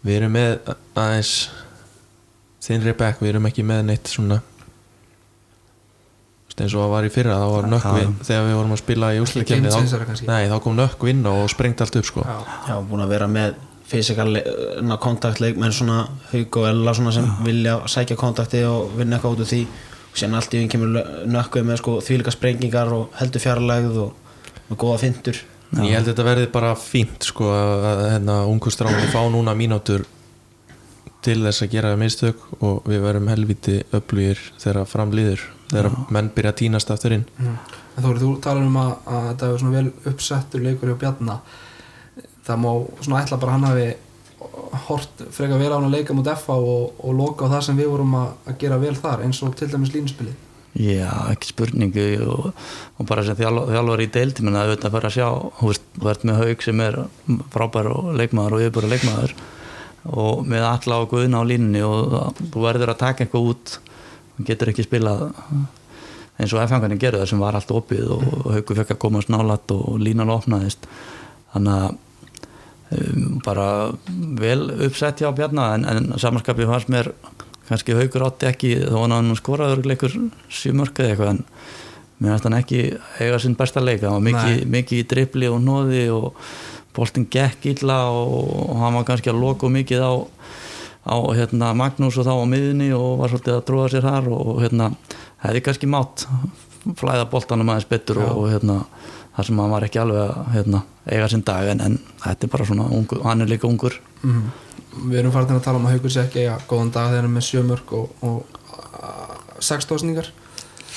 [0.07, 1.33] við erum með aðeins
[2.65, 7.15] þinnri back, við erum ekki með neitt svona þú veist, eins og það var í
[7.15, 8.11] fyrra, þá var nökkvi Já.
[8.31, 10.29] þegar við vorum að spila í kannski.
[10.29, 12.27] nei, þá kom nökkvi inn og sprengt allt upp sko.
[12.27, 12.39] Já.
[12.71, 14.33] Já, búin að vera með fysikal
[15.01, 19.45] kontaktleik menn svona Haug og Ella svona sem vilja sækja kontakti og vinna eitthvað út
[19.45, 19.63] úr því
[20.13, 24.37] og sérna allt í hún kemur nökkuð með sko þvílika sprengingar og heldur fjarlægð og
[24.69, 25.41] með góða fyndur.
[25.77, 30.07] Ég held að þetta verði bara fínt sko að hérna, ungu stráni fá núna mínútur
[31.25, 36.55] til þess að gera mistök og við verum helviti öflugir þegar framlýður þegar menn byrja
[36.55, 37.27] að tínast aftur inn.
[37.37, 37.57] Mm.
[37.99, 41.39] En Þóri, þú talar um að, að þetta er svona vel uppsettur leikur hjá Bjarna.
[42.47, 42.71] Það má
[43.03, 43.89] svona ætla bara að hann hafi
[44.89, 47.81] hort frekar vel á hann að leika mot FA og, og loka á það sem
[47.81, 50.45] við vorum að, að gera vel þar eins og til dæmis línspilið.
[50.79, 52.51] Já, ekki spurningu og,
[53.01, 55.29] og bara sem þjálf, þjálfur í deildi menn að auðvitað fara að sjá
[55.59, 56.99] þú veist, þú ert með haug sem er
[57.55, 59.35] frábær og leikmaður og yfirbúra leikmaður
[60.09, 63.75] og með alla og guðna á línunni og þú verður að taka eitthvað út
[64.37, 65.25] þú getur ekki spilað
[66.39, 69.73] eins og F-fangarnir gerðu það sem var allt opið og haugur fekk að koma snálat
[69.75, 70.87] og línan opnaðist.
[71.55, 71.97] Þannig að
[73.45, 73.91] bara
[74.41, 77.13] vel uppsett hjá Bjarna en, en samanskapið fannst mér
[77.69, 80.15] kannski haugur átti ekki þó hann hann skoraður leikur
[80.49, 81.43] sjumörk eða eitthvað en
[82.19, 82.81] mér finnst hann ekki
[83.21, 86.33] eiga sinn besta leika hann var mikið, mikið í dribli og nóði og
[86.97, 90.13] boltin gekk illa og, hann var kannski að loka mikið á,
[91.13, 94.63] á hérna, Magnús og þá á miðunni og var svolítið að tróða sér þar og
[94.65, 94.91] hérna,
[95.45, 96.27] hefði kannski mátt
[96.99, 98.81] flæða boltanum aðeins betur og, og hérna,
[99.39, 102.51] þar sem hann var ekki alveg að hérna, eiga sinn dag en, en þetta er
[102.57, 103.95] bara svona, ungur, hann er líka ungur
[104.27, 104.49] mm.
[104.99, 107.31] Við erum farin að tala um að haugur sé ekki að góðan dag þegar hann
[107.31, 108.61] er með sjömörk og, og
[108.99, 110.33] uh, sex tósningar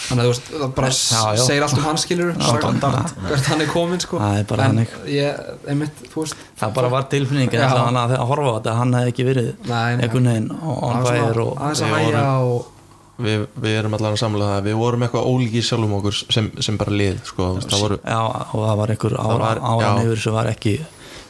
[0.02, 1.44] þannig að þú bara Já, já.
[1.46, 4.18] segir allt um hans skilur hvert hann er komin sko
[4.50, 7.68] bara en ég, einmitt, veist það bara var tilfinning Já.
[7.70, 11.12] að, að, horfa á þetta, hann hefði ekki verið einhvern veginn og hann að- og
[11.12, 12.81] hæja vorum- og
[13.20, 14.64] við, við erum allan að samla það.
[14.70, 18.20] Við vorum eitthvað ólíkir sjálfum okkur sem, sem bara lið sko, það voru, Já,
[18.54, 20.04] og það var einhver ára, var- ára já.
[20.06, 20.74] yfir sem var ekki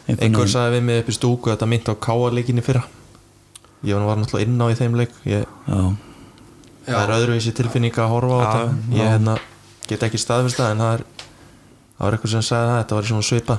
[0.08, 2.84] einhvern einhver sagði við mig upp í stúku að þetta myndi á káarleikinni fyrra.
[3.84, 5.14] Ég var náttúrulega inn á í þeim leik.
[5.26, 8.78] Ég, Já, það er öðruvísi tilfinning að horfa á Já, þetta.
[8.92, 8.98] já.
[9.02, 9.36] ég hérna,
[9.88, 11.04] get ekki staðfist það en það er
[12.02, 13.58] það var eitthvað sem sagði það, þetta var svona svipa.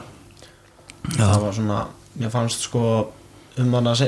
[1.16, 1.76] Það var svona,
[2.22, 2.82] ég fannst sko
[3.62, 4.00] um hann að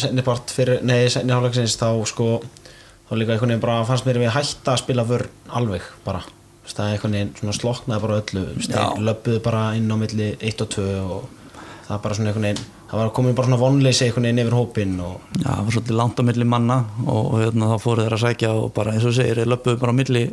[0.00, 2.28] senni part fyrir, nei senni hálfleiksins þá sko,
[3.10, 6.22] þá líka einhvern veginn bara fannst mér við hætta að spila vörn alveg bara,
[6.70, 8.44] það er einhvern veginn svona sloknaði bara öllu,
[9.08, 11.24] löbbuðu bara inn á milli 1 og 2 og
[11.88, 14.58] það er bara svona einhvern veginn það var komin bara svona vonleysi einhvern veginn yfir
[14.60, 18.06] hópin og já, það var svolítið langt á milli manna og, og hérna, þá fóru
[18.06, 20.24] þeir að sækja og bara eins og segir, löpuðu bara á milli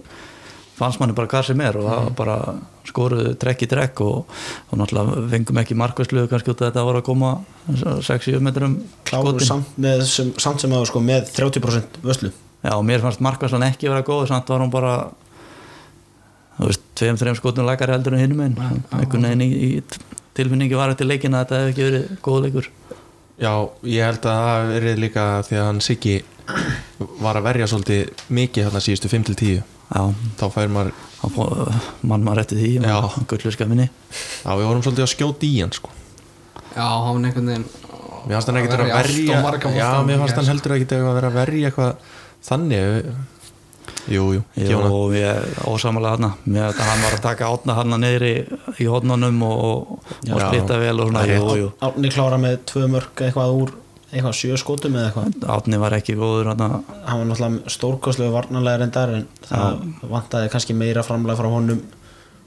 [0.77, 2.39] fannst manni bara hvað sem er og það var bara
[2.85, 6.99] skoruðu trekk í trekk og, og náttúrulega fengum ekki markvæslu kannski út að þetta var
[7.01, 7.31] að koma
[7.73, 8.77] 6-7 metrum
[9.09, 9.73] kláru samt,
[10.37, 12.31] samt sem að sko með 30% vöslu
[12.67, 14.93] Já, mér fannst markvæslan ekki vera góð samt var hún bara
[16.57, 18.57] þú veist, tveim, þreim skotum lækari heldur en hinum einn
[18.97, 19.69] einhvern veginn í, í
[20.37, 22.67] tilfinningi var eftir leikin að þetta hefði ekki verið góð leikur.
[23.37, 23.53] Já,
[23.85, 26.15] ég held að það verið líka því að hann Siggi
[27.21, 30.01] var að verja svolítið mikið hérna síðustu 5-10 Já,
[30.39, 30.95] þá fær maður,
[32.03, 32.97] mann maður eftir því Já.
[33.29, 35.93] gullu skaminni já við vorum svolítið að skjóta í hann sko.
[36.73, 37.67] Já, hann einhvern veginn
[38.27, 39.37] mér fannst hann ekkert að verja
[39.77, 42.09] já, mér fannst hann heldur ekkert að vera að verja eitthvað
[42.47, 43.09] þannig
[44.07, 47.97] jú, jú, Jú, og ég ósamalega hann með að hann var að taka átna hann
[48.01, 48.31] niðri
[48.79, 50.47] í hodnunum og, og, og Já.
[50.47, 53.73] splitta vel og svona, jú, Árni klára með tvö mörg eitthvað úr
[54.07, 55.47] eitthvað sjö skotum eða eitthvað?
[55.57, 56.83] Átni var ekki góður hann hann
[57.19, 59.81] var náttúrulega stórkoslega varnarlega reyndar en það
[60.13, 61.81] vantaði kannski meira framlega frá honum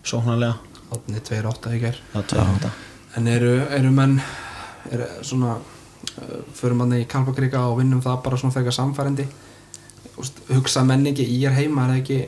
[0.05, 0.57] sóknarlega.
[0.91, 2.71] Átni 2-8 í ger það tvö þetta
[3.19, 4.17] En eru, eru menn
[4.95, 9.27] er svona uh, förum hann í Kalpakríka og vinnum það bara svona frekar samfærendi
[10.21, 12.21] Úst, hugsa menningi í er heima er ekki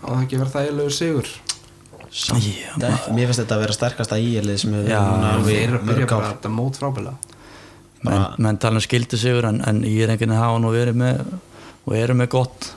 [0.00, 1.30] á það ekki verið þægilegu sigur?
[2.10, 2.54] Ekki,
[3.14, 5.92] mér finnst þetta að vera sterkasta íelið sem hefur Já, núna við alveg erum að
[5.92, 7.12] byrja mörg ár þetta mót frábæla
[8.00, 10.72] bara, menn, menn tala um skildi sigur en, en ég er einhvern veginn hafa nú
[10.74, 11.22] verið með
[11.80, 12.68] og eru með gott.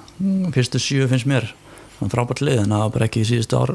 [0.53, 1.49] Fyrstu sjö finnst mér
[2.11, 3.73] frábært lið en það var bara ekki í síðustu ár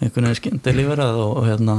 [0.00, 1.76] einhvern veginn skindi lífverað og, og hérna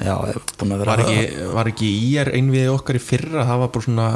[0.00, 3.86] já, að var ekki, var ekki í er einvið okkar í fyrra það var bara
[3.88, 4.06] svona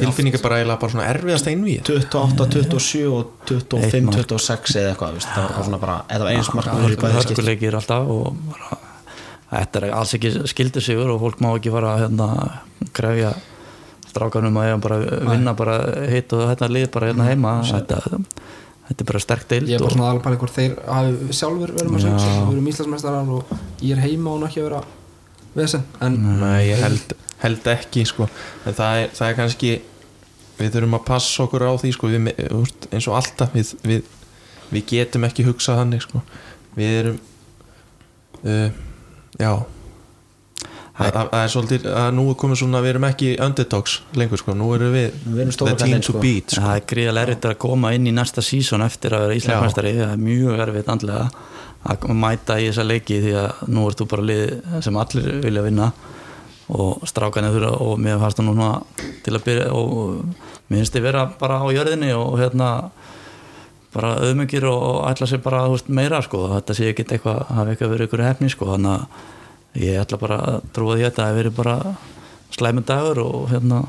[0.00, 4.18] tilfinningar bara eiginlega bara svona erfiðast einvið 28, 27 og 25, Eitt mark.
[4.22, 7.24] 26 eða eitthvað veist, það var svona bara, þetta var eins mark fyrir hörku, bæði
[7.24, 8.78] skipt hörkuleikir alltaf og bara,
[9.52, 12.28] þetta er alls ekki skildi sigur og fólk má ekki fara að hérna,
[12.96, 13.34] krefja
[14.10, 15.00] strákanum að eiga bara
[15.32, 15.78] vinna bara
[16.10, 17.56] hitt og þetta lið bara hérna heima.
[17.68, 17.98] Þetta,
[18.88, 21.92] þetta er bara sterk deild Ég er bara svona aðalpæli hvort þeir hafi sjálfur verið
[21.92, 22.06] með Já.
[22.06, 24.82] sögst Við erum Íslandsmeistarar og ég er heima og hún ekki að vera
[25.56, 25.84] vesen.
[26.04, 28.28] En Nei, ég held, held ekki sko.
[28.66, 29.72] en það er, það er kannski
[30.56, 32.10] við þurfum að passa okkur á því sko.
[32.12, 32.28] við,
[32.90, 34.12] eins og alltaf við, við,
[34.72, 36.22] við getum ekki hugsað þannig sko.
[36.76, 37.18] við erum
[38.44, 38.70] uh,
[39.36, 39.50] já
[40.96, 44.40] það, það það er svolítið að nú er komið svona við erum ekki underdogs lengur
[44.40, 44.56] sko.
[44.56, 46.22] nú erum við Við erum the team to sko.
[46.24, 46.64] beat sko.
[46.64, 50.16] það er gríðarlega erfitt að koma inn í næsta sísón eftir að vera Íslandsmeistari það
[50.16, 51.28] er mjög erfitt andlega
[51.86, 54.46] að mæta í þessa leiki því að nú ert þú bara lið
[54.82, 55.90] sem allir vilja vinna
[56.66, 58.70] og strákanir þurfa og mér fannst það núna
[59.24, 60.24] til að byrja og
[60.66, 62.70] mér finnst þið vera bara á jörðinni og hérna
[63.96, 67.92] bara auðmyggir og, ætla sér bara veist, meira sko, þetta sé ekki eitthvað hafi eitthvað
[67.94, 71.38] verið ykkur hefni sko, þannig að ég ætla bara að trúa því að þetta hafi
[71.40, 71.76] verið bara
[72.56, 73.84] slæmur dagur og hérna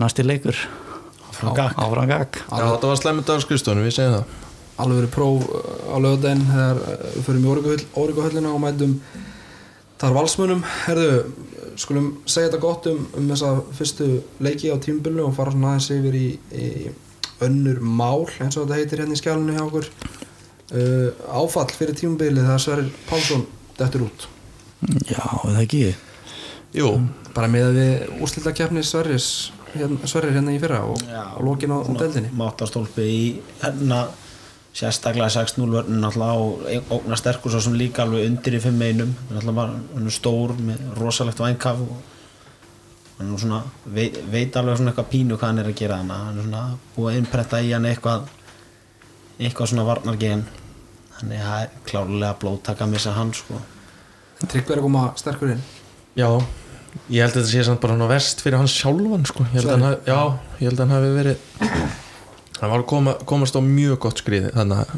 [0.00, 0.58] næsti leikur.
[2.48, 4.36] Já, þetta var slemmi dagskristónu, við segjum það.
[4.76, 8.94] Alveg verið próf uh, á lögadaginn þegar uh, við förum í Órikuhöllina og mætum
[10.00, 11.10] þar valsmunum herðu,
[11.80, 14.06] skulum segja þetta gott um, um þessa fyrstu
[14.44, 16.66] leiki á tímbilinu og fara svona aðeins yfir í, í
[17.46, 19.90] önnur mál eins og þetta heitir hérna í skjálinu hjá okkur.
[20.66, 23.46] Uh, áfall fyrir tímbilið þegar Sverrir Pálsson
[23.78, 24.26] dettur út.
[25.06, 25.84] Já, það ekki?
[26.76, 26.90] Jú,
[27.36, 29.28] bara með að við úrslita Sverris
[29.76, 31.00] hérna, Sverrir hérna í fyrra og,
[31.36, 33.20] og lokin á, á deldinni mátastólpi í
[33.62, 34.06] hérna
[34.76, 39.14] sérstaklega 6-0 vörnum náttúrulega og ógna sterkur svo sem líka alveg undir í fimm einum.
[39.30, 41.94] Náttúrulega bara hann er stór með rosalegt vænkaf og
[43.18, 46.26] hann er svona veit, veit alveg svona eitthvað pínu hvað hann er að gera þannig
[46.26, 48.28] hann er svona búið að innpretta í hann eitthvað
[49.38, 50.44] eitthvað svona varnargen.
[51.16, 53.62] Þannig að það er klárlega blóttaka að missa hann sko
[54.36, 55.62] Tryggver að koma sterkur inn.
[56.12, 56.28] Já
[57.12, 59.46] ég held að þetta sé samt bara hann verst fyrir hans sjálfan sko.
[59.52, 60.20] ég held að hann hafi, já,
[60.60, 62.04] ég held að hann hafi verið
[62.60, 64.94] hann var að koma, komast á mjög gott skrið þannig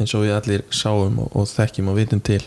[0.00, 2.40] eins og við allir sáum og, og þekkjum og vitum til.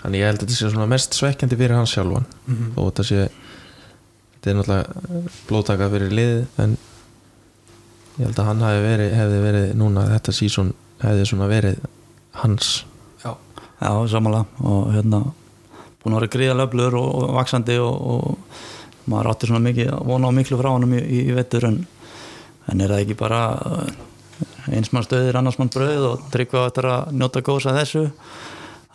[0.00, 2.28] Þannig ég held að þetta sé mest svekkjandi fyrir hans sjálfan.
[2.76, 6.76] Og þetta sé þetta er náttúrulega blóðtaka fyrir liðið en
[8.16, 11.82] ég held að hann verið, hefði verið núna þetta sísón hefði svona verið
[12.42, 12.84] hans.
[13.24, 13.34] Já,
[13.80, 15.22] já, samanlega og hérna
[16.02, 20.06] búin að vera gríðarlega öflugur og, og vaksandi og, og maður átti svona mikið að
[20.06, 21.80] vona á miklu frá í, í, í vettur en,
[22.70, 23.40] en er það ekki bara
[24.66, 28.04] eins mann stöðir, annars mann brauð og tryggva eftir að njóta góðs að þessu?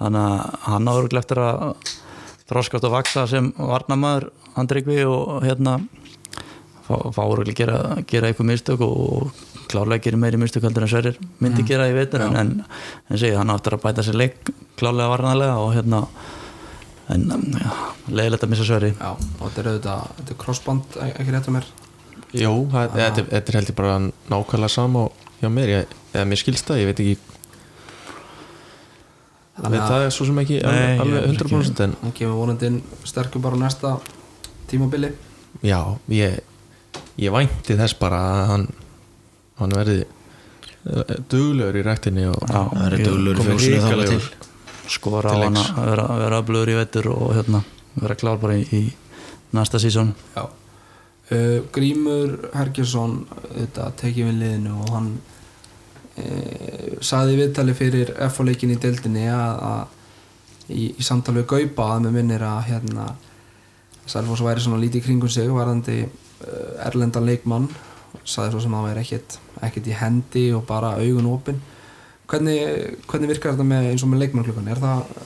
[0.01, 1.61] Þannig að hann á örglega eftir að
[2.51, 5.77] þroskast og vaksa sem varnamaður hann tryggvi og hérna
[6.87, 7.79] fá, fá örglega gera,
[8.09, 9.31] gera eitthvað mistök og
[9.71, 12.51] klárlega gerir meiri mistök heldur en Sverrir myndi gera í veitur en, en,
[13.07, 16.03] en segi, hann áttur að bæta sér leik klárlega varnalega og hérna
[17.11, 17.25] en
[17.59, 17.71] ja,
[18.07, 18.91] leiðilegt að missa Sverri.
[18.95, 21.71] Já, og þetta er auðvitað þetta er crossband, ekki rétt um mér
[22.33, 23.97] Jú, það- þetta er- er heldur bara
[24.29, 27.17] nákvæmlega sama og hjá mér, ég, eða mér skilst það, ég veit ekki.
[29.61, 31.95] Þannig veit að- það er svo sem ekki Nei, alveg, ég alveg er 100% en
[32.01, 33.99] hann kemur vonandi inn sterkur bara á næsta
[34.67, 35.11] tímabili.
[35.63, 36.39] Já, ég
[37.19, 38.67] ég vænti þess bara að hann
[39.59, 44.21] hann verði eh, duglegur í ræktinni og Já, það ég- duglegur í komið til.
[44.87, 47.63] Skora á hann að vera, vera öflugur í vettur og hérna
[48.01, 48.93] vera klár bara í, í
[49.53, 50.47] næsta sísón já.
[51.31, 53.21] Uh, Grímur Hergjesson
[53.71, 55.11] tekið við liðinu og hann
[56.19, 61.93] uh, saði í viðtali fyrir F-leikin í deildinni að, að í, í samtali við Gaupa
[61.93, 63.07] að með minnir að hérna
[64.11, 67.69] Selfoss væri svona lítið kringum sig varðandi uh, erlendan leikmann.
[68.27, 71.61] Saði svo sem að það væri ekkert, ekkert í hendi og bara augun opinn
[72.31, 74.69] hvernig, hvernig virkar þetta með eins og með leikmannklukkan?
[74.71, 74.83] Er,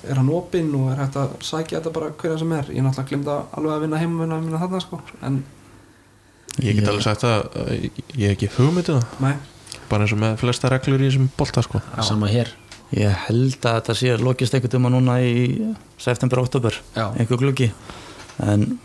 [0.10, 2.72] er hann opinn og er hægt að sækja þetta bara hverja sem er?
[2.72, 5.44] Ég er náttúrulega glimta alveg að vinna heim og vinna, vinna þarna sko en
[6.64, 9.20] ég get alveg sagt að eh, ég ég hef ekki hugmyndu það.
[9.26, 9.34] Nei,
[9.90, 11.82] bara eins og með flesta reglur í þessum bolta sko.
[12.06, 12.54] sama hér.
[12.96, 17.10] Ég held að þetta sé lokist einhvern tíma núna í september-oktober Já.
[17.18, 17.72] einhver gluggi.
[18.40, 18.78] En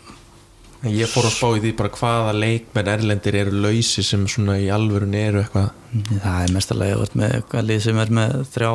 [0.81, 4.55] En ég fór að spá í því bara hvaða leikmenn erlendir eru lausi sem svona
[4.57, 5.67] í alvörun eru eitthvað.
[6.23, 8.71] Það er mestarlega ég veit með eitthvað lið sem er með þrjá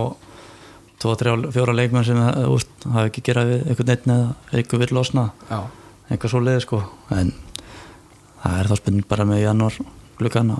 [1.03, 4.85] tvo, þrjá, fjóra leikmenn sem uh, úst, hafa ekki gerað við einhvern neitt eða eitthvað
[4.85, 5.25] vill losna.
[5.51, 5.59] Já,
[6.07, 6.81] eitthvað svo leið sko.
[7.17, 7.35] En
[8.47, 9.77] það er þá spurning bara með janúar
[10.21, 10.55] glukkan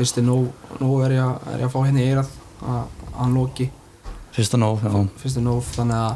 [0.00, 0.36] fyrsti nú,
[0.80, 2.28] nú er, ég, að- er ég að fá henni í eirað
[2.62, 3.66] að hann loki.
[4.32, 6.14] Fyrsta nóg já, fyrsti nú þannig að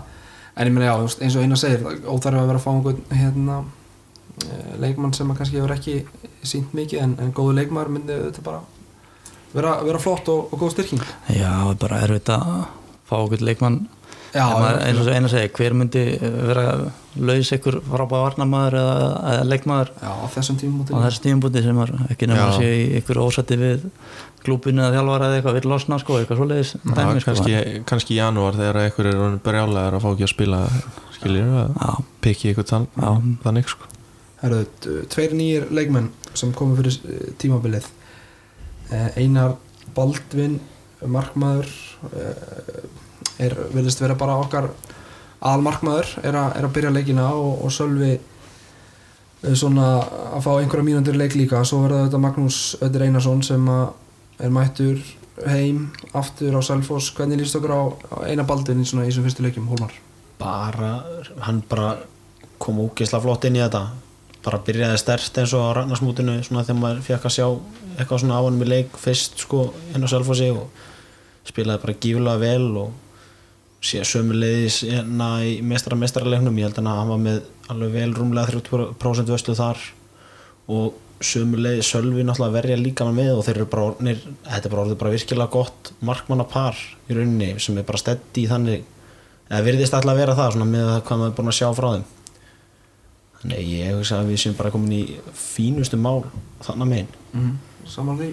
[0.57, 3.57] en ég meina já, eins og eina segir óþarf að vera að fá einhvern hérna,
[4.45, 5.97] eh, leikmann sem að kannski hefur ekki
[6.47, 8.61] sínt mikið en, en góðu leikmaður myndi þetta bara
[9.55, 11.03] vera, vera flott og, og góð styrking.
[11.35, 12.49] Já, það er bara erfitt að
[13.11, 13.81] fá okkur leikmann
[14.35, 16.64] Já, En maður, eins og eina segi, hver myndi vera
[17.14, 18.94] laus ykkur frábæða varnamaður eða,
[19.33, 19.92] eða leikmaður?
[20.03, 23.59] Já, á þessum tímum á þessu tímabúti sem er ekki nefnir að sé ykkur ósætti
[23.61, 23.85] við
[24.44, 27.31] klúbinu eða þjálfara eða eitthvað vill losna sko, eitthvað svoleiðis dæmi, sko.
[27.31, 27.55] kannski,
[27.88, 30.61] kannski í janúar þegar einhver er orðinn brjálæður að fá ekki að spila
[31.14, 31.92] skiljir að Já,
[32.27, 32.88] pikki eitthvað
[33.47, 33.88] þannig sko.
[34.42, 37.87] Herðu, t- tveir nýjir leikmenn sem komu fyrir eh, tímabilið.
[38.90, 39.55] Eh, Einar
[39.97, 40.59] Baldvin
[41.07, 41.70] markmaður
[42.11, 42.85] eh,
[43.42, 44.70] er, vilist vera bara okkar
[45.44, 49.90] aðal markmaður er, a, er að byrja leikina og, og Sölvi eh, svona
[50.37, 51.64] að fá einhverja í leik líka.
[51.64, 55.03] Svo verða þetta Magnús Öður Einarsson sem er mættur
[55.51, 57.12] heim aftur á Selfoss.
[57.16, 57.83] Hvernig líst okkur á,
[58.14, 59.94] á Einar Baldvin í þessum fyrstu leikjum Hólmar?
[60.38, 60.94] bara,
[61.47, 61.94] hann bara
[62.62, 63.85] kom ógeðslega flott inn í þetta.
[64.44, 67.47] Bara byrjaði stert eins og á Ragnarsmútinu þegar maður fekk að sjá
[67.94, 70.66] eitthvað svona á hann í leik fyrst sko inn á Selfossi og
[71.49, 72.92] spilaði bara gífulega vel og
[73.85, 77.40] sé sömuleiðis hérna í mestara mestrarleiknum ég held að hann var með
[77.73, 79.83] alveg vel rúmlega 30% vöslu þar
[80.73, 80.94] og
[81.25, 84.99] sömuleiðis Sölvi náttúrulega verja líka með og þeir eru bara orðnir þetta er bara orðið
[85.03, 88.85] bara virkilega gott markmannapar í rauninni sem er bara steddi í þannig
[89.51, 91.88] eða virðist alltaf að vera það svona með hvað maður er búin að sjá frá
[91.94, 92.07] þeim.
[93.40, 95.03] Þannig ég hugsa að við séum bara komin í
[95.37, 96.25] fínustu mál
[96.64, 97.11] þannig megin.
[97.37, 97.53] Mm.
[97.92, 98.31] Saman því,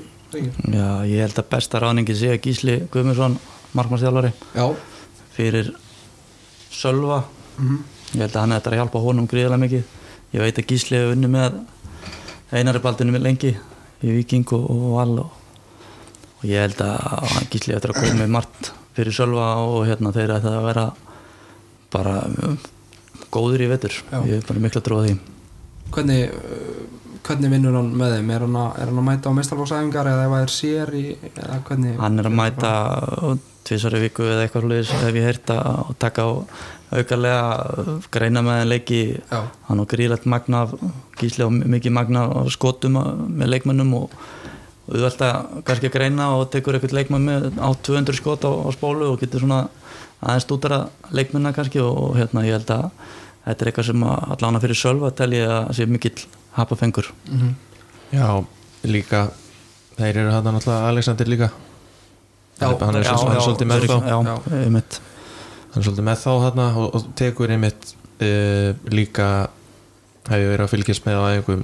[0.72, 3.36] já, ég held að besta ráningi sé að Gísli Guðmundsson
[3.76, 4.72] markmannstjálfari Já
[5.36, 5.74] fyrir
[6.72, 7.24] Sölva
[7.58, 11.00] mm ég held að hann er að hjálpa honum gríðarlega mikið ég veit að Gísli
[11.00, 11.62] hefur unni með
[12.52, 15.38] einari baldinu með lengi í Viking og, og Val og,
[16.42, 20.36] og ég held að Gísli eftir að koma með margt fyrir Sölva og hérna þeir
[20.36, 20.86] að það að vera
[21.92, 22.58] bara um,
[23.32, 24.18] góður í vetur Já.
[24.28, 25.20] ég er bara mikla trú að því
[25.92, 28.30] Hvernig, uh, hvernig vinnur hann með þeim?
[28.32, 31.06] Er hann að, er hann að mæta á meistarflóksæfingar eða ef það er sér í,
[31.32, 31.96] eða hvernig?
[32.00, 32.74] hann er að mæta
[33.68, 36.32] tvisari viku eða eitthvað hlutis ef ég heyrta og taka á
[36.92, 40.76] aukarlega greina með en leiki hann á gríðlegt magna af-
[41.22, 42.98] gísli á mikið magna skotum
[43.40, 44.16] með leikmönnum og
[44.90, 48.50] og auðvelt að kannski að greina og tekur eitthvað leikmann með á 200 skot á,
[48.50, 49.60] á spólu og getur svona
[50.20, 50.80] aðeins stútara
[51.14, 52.88] leikmennina kannski og, og hérna ég held að
[53.46, 56.26] þetta er eitthvað sem að allan fyrir sölva tel ég að sé mikill
[56.58, 57.54] hapafengur mm
[58.12, 58.26] já,
[58.84, 59.22] líka
[59.96, 61.52] þeir eru hann náttúrulega Alexander líka
[62.62, 63.88] hann er, hann er svolítið með
[65.72, 69.28] hann er svolítið með þá þarna og, og tekur einmitt uh, líka
[70.28, 71.64] hefur verið að fylgjast með á æfingum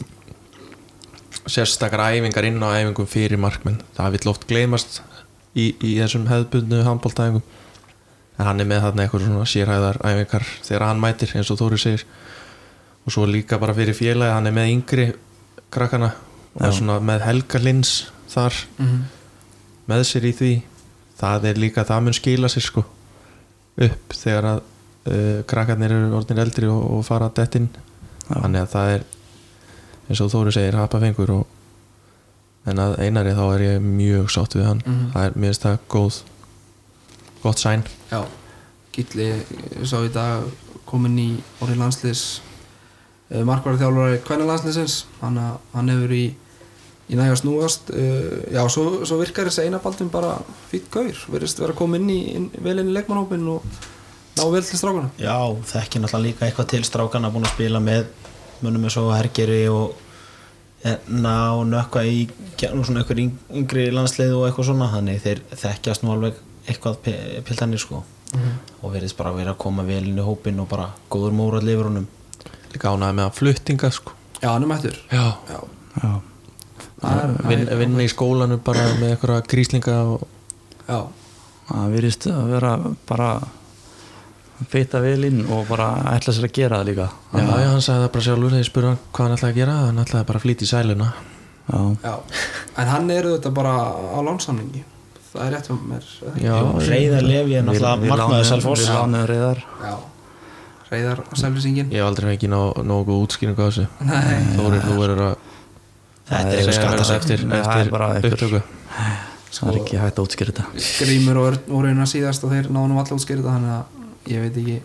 [1.48, 3.80] sérstakar æfingar inn á æfingum fyrir markmenn.
[3.96, 5.02] Það vill oft gleymast
[5.56, 7.46] í, í þessum hefðbundnu handbóltæfingum
[8.38, 11.82] en hann er með þarna eitthvað svona sérhæðar æfingar þegar hann mætir eins og Þóri
[11.82, 12.08] segir.
[13.08, 15.08] Og svo líka bara fyrir félagi hann er með yngri
[15.74, 16.12] krakkana
[16.56, 16.80] og er Já.
[16.80, 17.94] svona með Helga Lins
[18.32, 19.00] þar -hmm.
[19.88, 20.54] með sér í því
[21.20, 22.84] það er líka, það mun skila sér sko
[23.88, 27.70] upp þegar að uh, krakkarnir eru orðin eldri og, og fara dett inn.
[28.28, 28.42] Já.
[28.42, 29.06] þannig að það er
[30.08, 31.54] eins og Þóri segir hapa fengur og
[32.68, 34.82] en að einari þá er ég mjög sátt við hann.
[34.86, 35.06] Mhm.
[35.14, 36.18] það er, mér finnst það góð
[37.44, 38.22] gott sæn Já,
[38.96, 40.44] Gilli ég sá í dag
[40.88, 41.30] komin í
[41.62, 42.26] orðið landsliðs
[43.32, 45.40] uh, markværi þjálfari hvernig landsliðsins hann,
[45.74, 46.26] hann hefur í,
[47.08, 50.34] í nægast núast uh, já, svo, svo virkar þessi einabaldum bara
[50.72, 53.64] fýtt gaur, verðist vera komin inn í inn, vel inn í leikmannhópin og
[54.38, 55.38] ná vel til strákuna Já,
[55.72, 58.10] þekki náttúrulega líka eitthvað til strákana búin að spila með
[58.62, 59.96] munum eins og Hergeri og
[61.10, 61.34] ná
[61.68, 62.28] nökka í
[62.60, 66.38] svona einhver yng- yngri landslið og eitthvað svona þannig þeir þekkjast nú alveg
[66.70, 68.04] eitthvað pi- piltanir sko.
[68.84, 71.88] Og verðist bara vera að koma vel inn í hópin og bara góður móra lifur
[71.90, 72.06] honum.
[72.74, 74.14] Líka ánæði með að fluttinga sko.
[74.42, 74.98] Já, hann er mættur.
[75.12, 75.60] Já, Já,
[76.04, 76.12] Já.
[77.04, 80.26] Er, Vin, er vinna í skólanu bara með eitthvað gríslinga og
[80.88, 81.00] Já,
[81.70, 82.74] það virðist að vera
[83.10, 83.30] bara
[84.72, 87.08] feita vel inn og bara ætla sér að gera það líka.
[87.36, 89.60] Já, já, hann sagði það bara sjálfur þegar ég spurði hann hvað hann ætlaði að
[89.62, 91.10] gera hann ætlaði bara að flýta í sæluna.
[91.68, 91.80] Já.
[92.08, 92.14] já.
[92.82, 94.84] En hann er þetta bara á lánsamningi
[95.34, 96.46] það er rétt hjá mér ekki?
[96.46, 96.56] já,
[96.88, 99.96] Reyðar er markmaður lánuðum- Selfoss við lánuðum reyðar Já,
[100.92, 103.88] reyðar selvisingin ég hef aldrei fengið ná, nógu útskýringu á þessu.
[104.08, 105.36] Nei, Þórir, þú verður að
[106.28, 108.60] Þetta er segja eitthvað mér það skattasögn eftir, er upptöku.
[109.58, 110.66] Það er ekki hægt að útskýra þetta.
[111.00, 114.34] Grímur og Örn voru hérna síðast og þeir náðu nú alltaf útskýrið þetta þannig að
[114.34, 114.78] ég veit ekki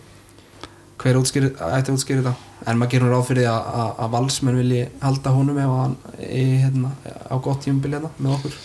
[1.03, 2.51] hver ætti að útskýrið þetta.
[2.63, 5.97] En maður gerur ráð fyrir að, að, að valsmenn vilji halda honum ef hann
[6.29, 8.55] er hérna, á gott tímabili hérna með okkur.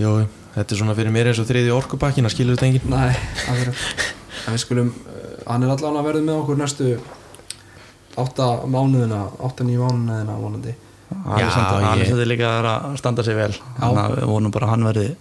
[0.00, 0.08] Jó,
[0.54, 2.88] þetta er svona fyrir mér eins og þriði orkupakkin að skilur þetta enginn.
[2.94, 3.12] Nei,
[4.44, 6.88] En við skulum, uh, hann er allan að verða með okkur næstu
[8.20, 10.74] átta mánuðina, átta nýju mánuðina vonandi
[11.24, 13.52] Hann ég- er þetta líka að standa sig vel.
[13.80, 15.16] Þannig að við vonum bara hann verði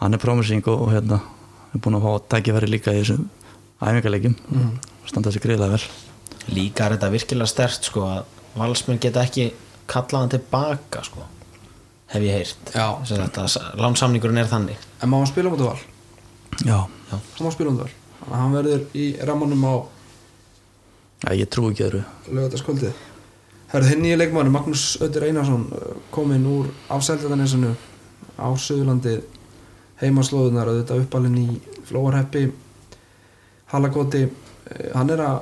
[0.00, 1.20] hann er promising og, og hérna
[1.74, 3.28] er búin að fá tækifæri líka í þessum
[3.82, 4.78] æfingarleikjum Mhm.
[5.06, 5.82] standa sig greiðlega vel.
[6.54, 8.24] Líka er þetta virkilega stert sko að
[8.56, 9.52] valsmenn geta ekki
[9.88, 11.22] kallað hann tilbaka sko
[12.08, 12.72] hef ég heyrt.
[12.72, 13.46] Þetta,
[13.78, 14.76] lánsamningurinn er þannig.
[15.02, 15.78] En má hann spila á móti val?
[16.64, 17.90] já, Hann má spila á móti
[18.30, 19.74] val hann verður í rammanum á
[21.24, 22.04] já ég trú ekki öðru.
[22.32, 22.92] lögataskvöldið
[23.72, 27.70] Herðu hinn nýja leikmann Magnús Öttir Einarsson uh, kominn úr afsældanesinu
[28.36, 29.14] á Suðurlandi.
[30.02, 31.46] Heimaslóðunar auðvitað uppalinn í
[31.88, 32.50] Flóarheppi.
[33.72, 34.34] Hallagóti uh,
[34.92, 35.40] hann er að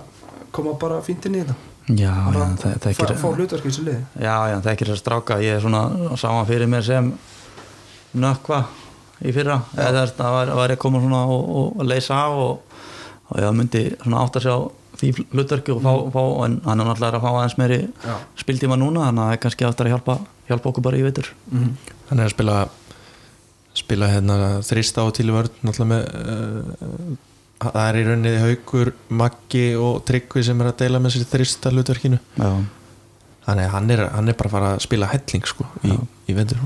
[0.55, 1.59] koma bara fínt inn í þetta.
[1.91, 4.03] Já, já, er það, að það ekki fá hlutverk í þessu liði.
[4.15, 5.39] Já, já, það ekki þess stráka.
[5.43, 5.83] Ég er svona
[6.23, 7.13] hann fyrir mér sem
[8.15, 8.61] nökkva
[9.27, 9.59] í fyrra.
[9.75, 12.77] Eða að það var, var að koma svona og, og, leysa af og,
[13.27, 14.55] og ég myndi svona átt að sjá
[15.01, 18.15] því hlutverki og fá, fá en hann er náttúrulega að fá aðeins meiri Já.
[18.43, 20.19] spiltíma núna þannig að það er kannski aftur að hjálpa,
[20.51, 22.55] hjálpa okkur bara í veitur mm Hann er að spila
[23.81, 24.37] spila hérna
[24.67, 26.03] þrista og til í vörð náttúrulega með
[26.35, 27.19] uh,
[27.61, 31.73] það er í rauninni haukur, Maggi og Tryggvi sem er að deila með sér þrista
[31.75, 32.19] hlutverkinu.
[32.41, 32.51] Já,
[33.47, 35.95] þannig að hann er, hann er bara að fara að spila helling sko í,
[36.31, 36.63] í vendur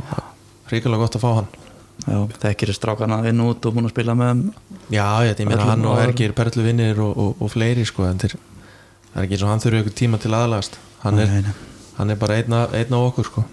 [0.70, 1.50] ríkilega gott að fá hann
[2.04, 4.42] já, þekkir strákana inn og út og búin að spila með
[4.92, 5.98] Já, ég meina hann og.
[6.02, 8.34] Ergir Perlu vinnir og, og, og fleiri sko en þeir,
[9.12, 10.78] það er ekki eins og hann þurfi eitthvað tíma til aðlagast.
[11.04, 11.54] Hann er, Nei, nei.
[11.98, 13.44] hann er bara einn af, einn af okkur sko.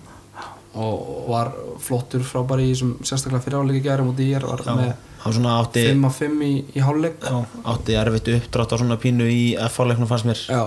[0.81, 1.49] Og var
[1.83, 5.81] flottur frábæri í þessum sérstaklega fyrir áleiki gæri mútið ég var með hann svona átti
[5.89, 7.17] 5 af 5 í, í hálfleik.
[7.27, 7.41] Já,
[7.73, 10.43] átti erfitt uppdrátt á svona pínu í F-leiknum fannst mér.
[10.47, 10.63] Já,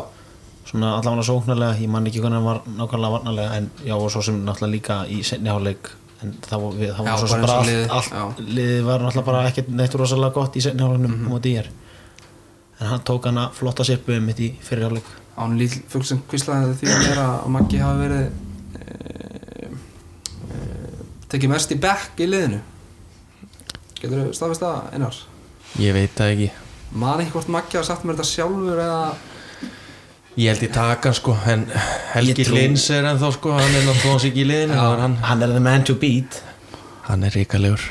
[0.69, 4.23] svona allavega sóknarlega, ég man ekki hvernig hann var nákvæmlega varnarlega en já og svo
[4.29, 5.89] sem náttúrulega líka í senni hálfleik
[6.25, 9.27] en það var, við, það Já, var svo sem bara og allt, liðið, var náttúrulega
[9.31, 10.79] bara ekkert neitt rosalega gott í Mhm.
[10.81, 11.29] mm -hmm.
[11.33, 11.67] móti ég
[12.81, 16.75] en hann tók hana flotta sirpu mitt í fyrir hálfleik án líl fugg sem kvíslaði
[16.81, 18.27] því að vera að Maggi hafi verið
[18.81, 18.87] e,
[20.55, 20.59] e,
[21.29, 22.61] tekið mest í bekk í liðinu
[24.01, 25.15] Getur þú staðfist það einar?
[25.81, 26.51] Ég veit það ekki
[26.95, 29.15] Man hvort Maggi hafa sagt mér þetta sjálfur eða
[30.35, 31.69] Ég held ég taka sko en
[32.11, 35.53] Helgi Lins er ennþá sko hann er náttúrulega hans ekki í liðinu hann, hann er
[35.55, 36.41] the man to beat.
[37.07, 37.85] Hann er ríkalegur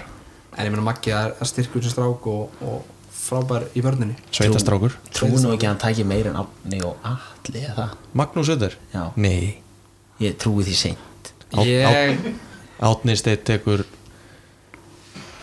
[0.58, 2.84] En ég meina Maggi er styrkur sem strák og, og
[3.24, 4.14] frábær í vörninni.
[4.36, 4.94] Sveitastrákur.
[5.16, 7.88] Trú nú ekki að hann tæki meir en Átni og Alli eða?
[7.88, 8.76] Það Magnús Öður?
[8.94, 9.04] Já.
[9.24, 9.56] Nei,
[10.22, 11.34] ég trúi því seint.
[11.64, 12.20] Ég,
[12.84, 13.86] Átni Steit tekur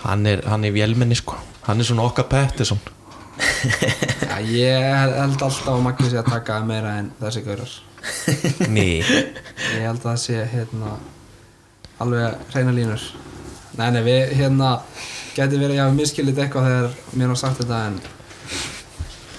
[0.05, 1.41] hann er, hann er vélmenni sko.
[1.67, 2.79] Hann er svona okkar Pettersson
[3.41, 7.73] ja, ég held alltaf að Maggi sé að taka meira en þessi gaurar.
[8.73, 10.95] Nei, Ég held að það sé hérna
[12.01, 13.03] alveg hreina línur.
[13.79, 14.71] Nei, nei, við hérna
[15.37, 17.99] geti verið, ég hafi miskilið eitthvað þegar mér var sagt þetta en,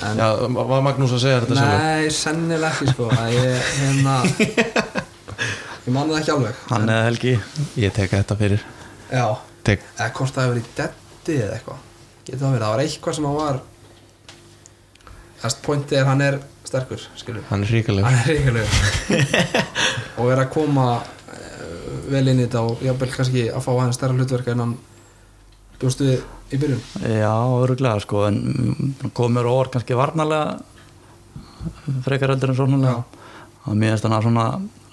[0.08, 0.28] en já,
[0.72, 1.82] var Magnús að segja þetta sjálfur?
[1.84, 4.16] Nei, sennilega ekki sko að ég hérna
[5.86, 7.34] ég man það ekki alveg hann eða Helgi
[7.82, 8.64] Ég tek þetta fyrir.
[9.12, 9.26] Já,
[9.68, 11.84] tek, eða hvort það hefur verið detti eða eitthvað.
[12.22, 13.62] Getur það verið, það var eitthvað sem hann var
[15.42, 18.70] þess pointið er hann er sterkur, skilur Hann er ríkulegur
[20.22, 23.96] og er að koma uh, vel inn í þetta og jafnvel kannski að fá hann
[23.96, 24.76] stærra hlutverk en hann
[25.82, 26.20] bjóstu við
[26.52, 26.84] í byrjun.
[27.08, 27.34] Já,
[27.64, 30.60] öruglega sko en mm, komur orð kannski varnarlega
[32.06, 33.02] frekar heldur en sóknarlega.
[33.70, 34.46] Og mér finnst hann að svona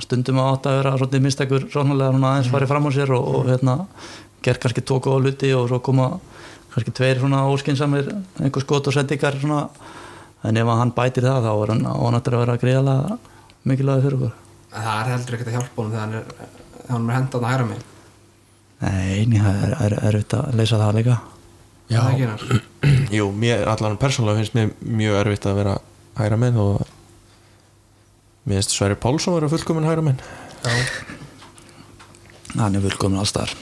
[0.04, 3.76] stundum átt að vera mistekur sóknarlega svona aðeins farið fram á sér og, og hérna
[4.44, 6.10] ger kannski tóku á hluti og svo koma
[6.72, 9.66] kannski tveir svona óskinsamir einhver skot og sendingar svona
[10.46, 13.18] en ef hann bætir það þá er hann ánættur að vera greiðalega
[13.68, 14.36] mikilvæg fyrir okkur.
[14.68, 17.44] En það er heldur ekkert að hjálpa honum þegar hann er, þegar hann er hendan
[17.44, 17.86] að hæra mig
[18.78, 21.14] Nei, nei, það er, er, er erfitt að leysa það líka.
[21.90, 22.58] Já, ekki
[23.18, 25.76] jú, mér, allan persónulega finnst mér mjög erfitt að vera
[26.18, 26.82] hægra menn og
[28.44, 30.20] mér finnst Sverri Pálsson vera fullkomin hægra menn
[32.58, 33.54] hann er vilkomin allstar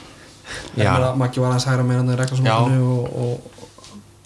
[0.77, 0.93] Já.
[0.93, 3.56] Var aðeins hægra með hann í reglarsmóknu og, og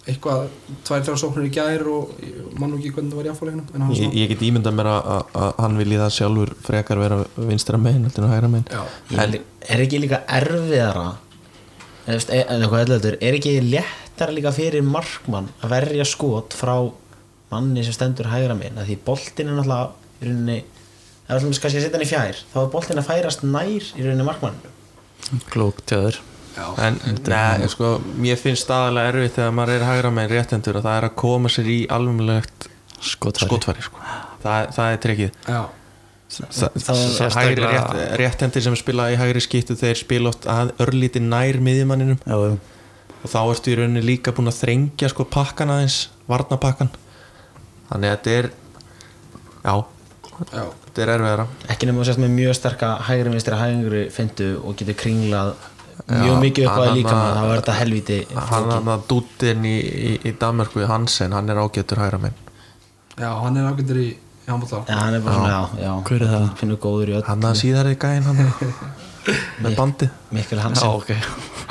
[0.09, 0.47] eitthvað
[0.87, 3.91] tvær, þrjár sóknir í gær og ég man nú ekki hvernig það var í hann
[3.93, 8.25] ég, ég get ímyndað mér að, hann vilji það sjálfur frekar vera vinstra megin heldur
[8.25, 8.65] en hægra megin.
[8.73, 8.81] Já,
[9.21, 9.37] en
[9.75, 11.05] er ekki líka erfiðara
[12.07, 16.57] eða veist, e- eða eitthvað eldur, er ekki léttara líka fyrir markmann að verja skot
[16.57, 16.75] frá
[17.53, 19.91] manni sem stendur hægra að því boltin er náttúrulega
[20.21, 20.57] í rauninni
[21.27, 24.01] ef við kannski að setja hann í fjær þá er boltin að færast nær í
[24.01, 24.57] rauninni markmann
[25.53, 26.17] klók tjöður
[26.59, 26.97] en
[27.27, 31.07] neða, sko, mér finnst staðalega erfitt þegar maður er hægra megin réttendur að það er
[31.07, 31.77] að koma sér í
[33.01, 33.47] skotfæri.
[33.47, 34.01] skotfæri sko.
[34.43, 35.31] það, það er trekkið
[37.59, 42.19] rétt, réttendir sem spila í hægri skiptu þeir spila oft að örlíti nær miðjumanninum.
[42.23, 42.57] Já, já,
[43.21, 46.91] og þá ertu í rauninni líka búin að þrengja sko pakkan aðeins, varnapakkan
[47.89, 48.47] þannig að þetta er
[49.61, 49.73] já,
[50.53, 51.47] já, þetta er erfiðara.
[51.73, 55.53] Ekki nema þú sérst með mjög sterka hægri vinstri hægri fintu og getur kringlað
[56.07, 59.65] mjög mikið upp á það líka hann- þá er þetta helviti hann hann að dútin
[59.65, 59.75] í,
[60.09, 62.35] í, í Danmarku Hansen, hann er ágættur hægra menn
[63.19, 64.09] já, hann er ágættur í
[64.47, 66.47] handbólta Já, hann er bara svona, já, já Hver er það?
[66.59, 68.41] Finnur góður í öll hann að síðari gæinn hann
[69.63, 70.07] með bandi.
[70.33, 71.11] Mikkel já, Hansen ok.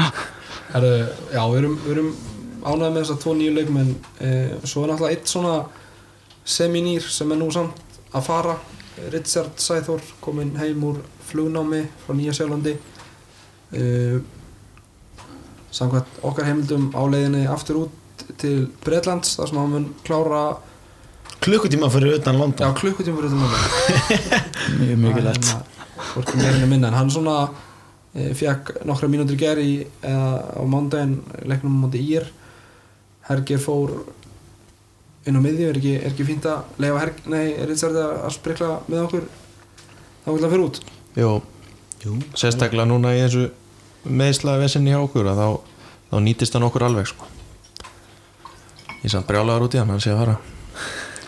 [0.72, 0.91] Herru,
[1.35, 2.11] já, við erum, við erum
[2.62, 3.91] ánægð með þessar tvo nýju leikmenn.
[4.22, 4.31] E,
[4.70, 5.55] svo er náttúrulega eitt svona
[6.47, 8.55] seminýr sem er nú samt að fara.
[9.11, 10.99] Richard Sæþór kominn heim úr
[11.31, 12.76] flugnámi frá Nýja Sjálandi
[13.73, 14.21] e,
[15.71, 20.43] samkvæmt okkar heimildum á leiðinni aftur út til Breitlands þar sem hann mun klára
[21.41, 23.61] Klukkutíma fyrir utan já, London klukkutíma fyrir þetta núna
[24.81, 25.47] mjög mikilvægt.
[26.11, 26.91] Hvorki meirinu minna.
[26.91, 27.37] En hann svona
[28.12, 32.29] e, fekk nokkra mínútur í í eða á mándaginn leiknum á móti ír.
[33.31, 33.95] Hergir fór
[35.25, 38.12] inn á miðju, er ekki, er ekki fínt að leifa Herg, nei, er Richard að
[38.27, 39.27] að sprikla með okkur?
[40.25, 40.83] Þá vil það fyrir út.
[41.16, 41.33] Jú,
[42.01, 42.16] Jú.
[42.33, 43.49] Sérstaklega núna í þessu
[44.05, 45.48] meðslaga vesinni hjá okkur að þá,
[46.12, 47.28] þá nýtist hann okkur alveg sko.
[49.03, 50.38] ég samt brjálaður út í hann hann sé að fara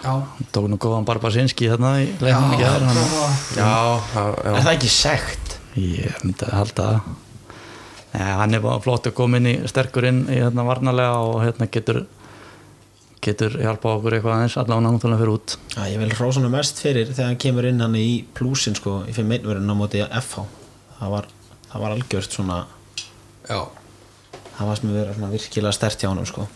[0.02, 0.14] Já,
[0.50, 3.12] tók nú góðan Barbasinski þarna í leiknum þar hann já,
[3.54, 4.48] já, já.
[4.50, 5.58] Er það ekki sekt?
[5.78, 7.12] ég myndi að halda það
[8.12, 11.68] Nei, hann er flott að koma inn í sterkur inn í hérna varnalega og hérna
[11.72, 12.02] getur
[13.22, 16.82] getur hjálpa okkur eitthvað aðeins allavega náttúrulega fyrir út Já, ég vil hrósa hann mest
[16.82, 20.44] fyrir þegar hann kemur inn hann í plúsin sko í fimm einverðin á móti FH
[20.98, 21.28] það var,
[21.72, 22.58] það var algjört svona
[23.48, 23.58] já,
[24.58, 26.46] það var sem við svona virkilega stert hjá hann sko.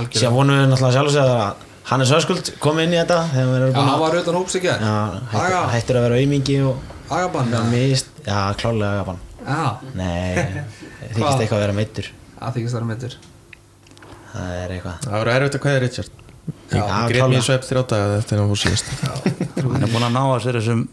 [0.00, 0.20] Algjörlega.
[0.20, 3.48] Síðan vonum við náttúrulega sjálf að segja að Hannes Öskuld kom inn í þetta þegar
[3.50, 6.92] við erum Já, hann að var utan hóps ekki Já, hættur, að vera aumingi og
[7.10, 9.18] agabann Já, mist, já, klálega agabann.
[9.40, 9.64] Já,
[9.98, 11.16] Nei, Hvað?
[11.16, 13.18] þykist eitthvað að vera meittur það þykist það er meittur
[14.30, 14.98] Það er eitthvað.
[15.02, 16.10] Það voru erfitt að kveða Richard.
[16.70, 17.30] Já, ég greit klálega.
[17.34, 17.44] mér
[17.90, 18.90] daga eftir að fór síðast.
[19.58, 20.84] Hann er búin að ná að sér þessum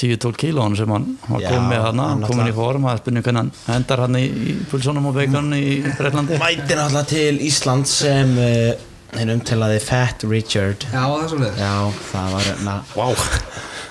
[0.00, 3.42] 10-12 kílónu sem hann var komið með hann, hann komin í form að spynja hvernig
[3.42, 8.32] hann endar hann í, í pulsónum og beikonum í Breitlandi Mætir náttúrulega til Ísland sem
[8.40, 8.72] uh,
[9.18, 11.74] hinn umtilaði Fat Richard Já, það er svo leið Já,
[12.08, 13.26] það var na, wow.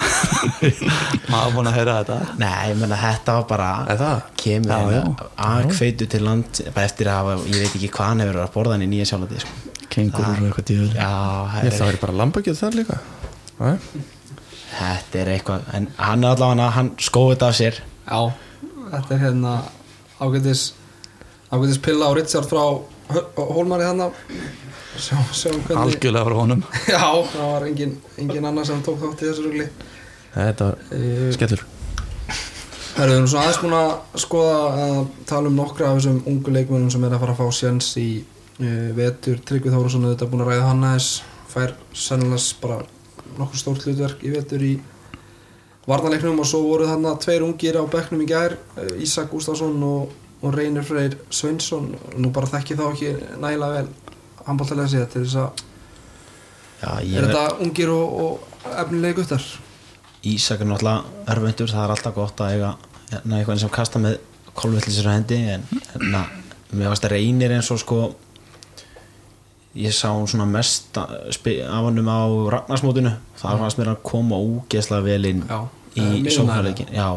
[1.32, 4.24] maður búin að heyra þetta Nei, ég menna þetta var bara Er það?
[4.42, 5.28] Kemur Já, hérna já.
[5.52, 8.78] Akveitu til land Bara eftir að ég veit ekki hvað hann hefur verið að borða
[8.78, 9.60] hann í nýja sjálfandi sko.
[9.94, 11.12] kengur og eitthvað dýður Já,
[11.78, 13.00] það er, bara lambakjöð þar líka
[13.62, 13.78] Nei?
[14.72, 17.82] Þetta er eitthvað En hann er allavega, hann skóði þetta af sér.
[18.06, 18.22] Já,
[18.94, 19.54] þetta er hérna
[20.22, 20.66] ágætis
[21.52, 22.64] ágætis pilla á Richard frá
[23.36, 26.64] Hólmari hvernig algjörlega frá honum.
[26.94, 29.68] Já, það var engin, engin annar sem tók þátt í þessu rugli.
[30.36, 31.64] Þetta var uh, skellur.
[32.92, 34.56] Það erum svona aðeins búin að skoða
[34.86, 34.98] að
[35.32, 38.08] tala um nokkra af þessum ungu leikmennum sem er að fara að fá sjans í
[38.22, 39.40] uh, vetur.
[39.48, 41.12] Tryggvi Þórusson er þetta búin að ræða hann aðeins.
[41.52, 42.82] Fær sennilega bara
[43.42, 44.76] nokkur stórt hlutverk í vetur í
[45.88, 50.14] varnarleiknum og svo voru þarna tveir ungir á bekknum í gær uh, Ísak Gustafsson og,
[50.42, 51.92] og Reynir Freyr Sveinsson.
[52.22, 54.12] Nú bara þekki þá ekki nægilega vel
[54.46, 55.68] handbóltalega sér til þess að
[56.82, 59.44] Já, er þetta ungir og, og efnilegi guttar?
[60.26, 62.72] Ísak er náttúrulega örvendur Það er alltaf gott að eiga
[63.12, 64.18] eitthvað sem kasta með
[64.58, 66.24] kolvillisir á hendi En hérna,
[66.74, 68.00] mér varst að reynir eins og sko
[69.76, 72.20] ég sá hún svona mest af hannum á
[72.58, 75.60] Ragnarsmótinu það fannst mér að koma ógeðslega vel inn Já,
[75.96, 76.92] í eh, sóknarleikin.
[76.92, 77.08] Já.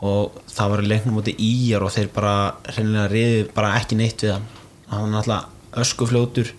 [0.00, 2.34] og það var í leiknum mútið íjar og þeir bara
[2.68, 4.46] reynilega reyði bara ekki neitt við hann.
[4.90, 6.52] Hann er náttúrulega öskufljótur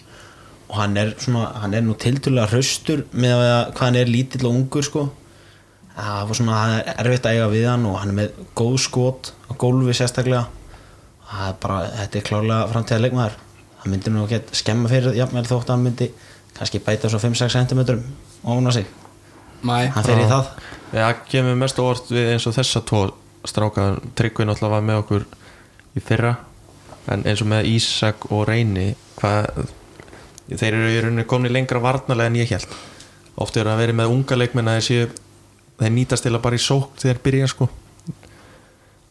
[0.72, 4.46] og hann er svona, hann er nú tiltölulega hraustur með að hvað hann er lítill
[4.48, 5.06] og ungur sko.
[5.92, 8.78] Það var svona það er erfitt að eiga við hann og hann er með góð
[8.86, 10.46] skot á gólfi sérstaklega.
[11.32, 13.04] Er bara, þetta er klárlega framtíða
[13.82, 16.08] það myndi nú ekki skemma fyrir jafnvel þótt að hann myndi
[16.58, 17.82] kannski bæta svo 5-6 cm
[18.44, 18.86] ofan á sig.
[19.62, 20.54] Mæ, hann fer í það.
[20.94, 23.02] Já, kemur mest á orð við eins og þessa tvo
[23.48, 23.88] stráka.
[24.18, 25.28] Tryggvi náttúrulega var með okkur
[25.98, 26.36] í fyrra
[27.12, 29.66] en eins og með Ísak og Reyni hvað
[30.52, 32.74] þeir eru í rauninni komni lengra varnarlega en ég held
[33.42, 35.08] oft eru að vera með unga leikmenn að þeir séu
[35.82, 37.68] þeir nýtast til að bara í sók þegar byrja sko.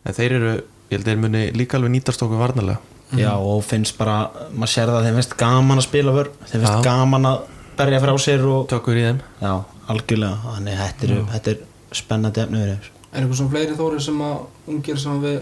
[0.06, 0.52] En þeir eru,
[0.90, 4.90] ég held þeir muni líka alveg nýtast okkur varnarlega Já, og finnst bara, maður sér
[4.92, 6.82] það þeim finnst gaman að spila vörn, þeim finnst Já.
[6.86, 7.38] gaman að
[7.80, 9.20] berja frá sér og tökur í þeim.
[9.42, 9.52] Já,
[9.90, 11.58] algjörlega, þannig að þetta, eru- þetta er
[12.02, 14.36] spennandi efni verið Er eitthvað svona fleiri þóri sem að
[14.70, 15.38] ungir sem að við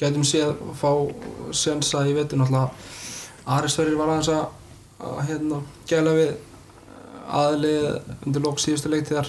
[0.00, 0.90] gætum séð fá
[1.52, 2.70] sjansa í vetur náttúrulega
[3.58, 4.46] Ari Sverrir var aðeins að,
[5.04, 5.58] að hérna,
[5.90, 6.30] gæla við
[7.28, 7.88] aðlið
[8.26, 9.28] undir lók síðustu leiktíðar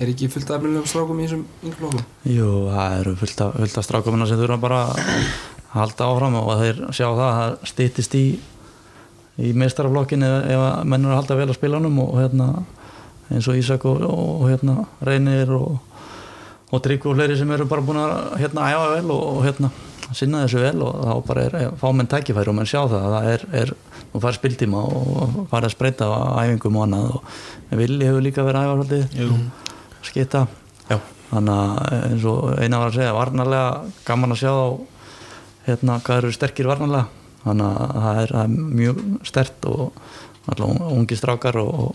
[0.00, 3.84] er ekki fullt af efnilegum strákum í þessum ynglokkum Jú, það eru fullt af, af
[3.84, 5.02] strákumina sem þurfa bara að
[5.72, 8.26] halda áfram og þeir sjá það að stýttist í
[9.40, 12.48] í meistaraflokkin ef, ef að menn eru að halda vel að spilanum og hérna
[13.32, 15.78] eins og Ísak og, og hérna Reynir og,
[16.72, 19.72] og Trygg og fleiri sem eru bara búin að hérna æfa vel og, og hérna
[20.12, 23.06] sinna þessu vel og þá bara er, er fá menn tækifæri og menn sjá það
[23.06, 23.74] að það er, er
[24.12, 27.30] og fara spiltíma og fara að spreita á æfingum og annað og
[27.80, 29.46] Vili hefur líka verið að æfa svolítið
[30.04, 30.42] skita
[30.90, 30.98] Já.
[31.30, 33.70] þannig að eins og eina var að segja varnarlega
[34.04, 34.91] gaman að sjá þá
[35.66, 37.08] hérna hvað eru sterkir varnarlega?
[37.42, 39.84] Þannig að það er, er mjög stert og
[40.50, 41.94] alltaf ungi strákar og,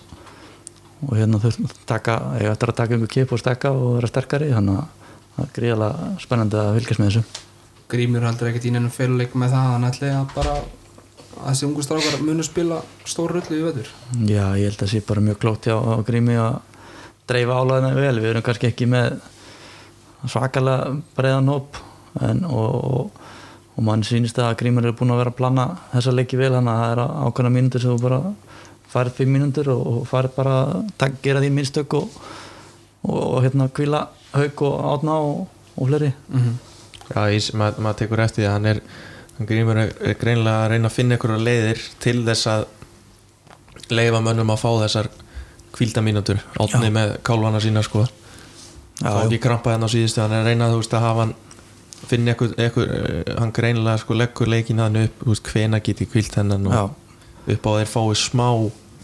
[1.08, 1.52] og hérna þau
[1.88, 4.50] taka, ég ættir að taka einhver kip og stekka og vera sterkari.
[4.56, 7.46] Þannig að það er gríðalega spennandi að fylgjast með þessu.
[7.88, 9.70] Grímur heldur ekkert í nefnum féluleik með það.
[9.76, 13.90] Hann ætli að bara að þessi ungu strákar munu spila stór rullu í veður
[14.26, 15.76] Já, ég held að það sé bara mjög klókt hjá
[16.08, 16.58] Grími að
[17.28, 18.16] dreifa álæðina vel.
[18.24, 19.20] Við erum kannski ekki með
[20.28, 21.80] svakalega breiðan hóp
[22.24, 23.24] en, og, og,
[23.78, 26.74] og mann sýnist að Grímur er búin að vera að plana þessa leiki vel þannig
[26.74, 28.22] að það er ákveðna mínútur sem þú bara
[28.92, 30.56] farið fimm mínútur og, og farið bara
[30.98, 32.16] að gera því minnstök og,
[33.04, 35.44] og hérna kvíla haug og átna og,
[35.76, 36.56] og fleiri mm -hmm.
[37.08, 38.82] Já, ég, mað, maður tekur eftir því að hann er
[39.38, 42.66] hann grímur er, er greinlega að reyna að finna einhverja leiðir til þess að
[43.90, 45.10] leifa mönnum að fá þessar
[45.72, 48.08] kvíldamínútur átni með kálvana sína sko
[48.98, 49.26] Já, já.
[49.26, 51.34] ekki krampa hérna á síðustu hann er að reyna þú veist að hafa hann
[52.08, 56.36] finna einhver, einhver eh, hann greinlega sko leggur leikin hann upp hvena get ég kvíld
[56.38, 58.50] hennan Já, og upp á þeir fái smá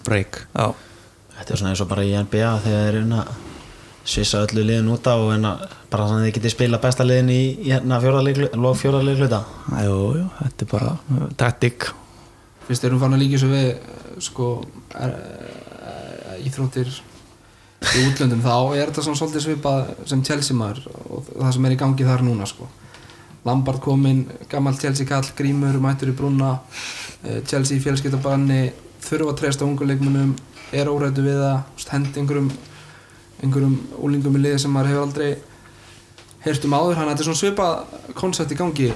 [0.04, 0.44] break.
[0.54, 0.74] Já,
[1.34, 3.26] Þetta er svona eins og bara í NBA þegar þeir
[4.04, 8.00] svissa öllu liðin út á bara þannig að þið getið spila besta liðin í, hérna
[8.60, 9.42] lof fjórðarleik hluta.
[9.86, 10.94] Jú, jú, þetta er bara
[11.40, 11.88] taktik.
[12.68, 13.72] Fyrst erum fann að líka svo við
[14.24, 14.50] sko
[14.96, 16.92] er, er, íþróttir
[17.84, 21.76] í útlöndum þá er þetta svona svolítið svipað sem Chelsea maður og það sem er
[21.76, 22.70] í gangi þar núna sko
[23.44, 26.56] Lampard kominn, gammal Chelsea kall Grímur, mættur í brúna
[27.24, 28.62] eh, Chelsea í fjölskyldabanni
[29.04, 30.36] þurfa að treysta ungu leikmunum
[30.74, 32.52] er órættu við veist, hendi einhverjum
[33.44, 35.30] einhverjum úlingum í liði sem maður hefur aldrei
[36.46, 38.90] heyrt um áður, hann þetta er svona svipað koncept í gangi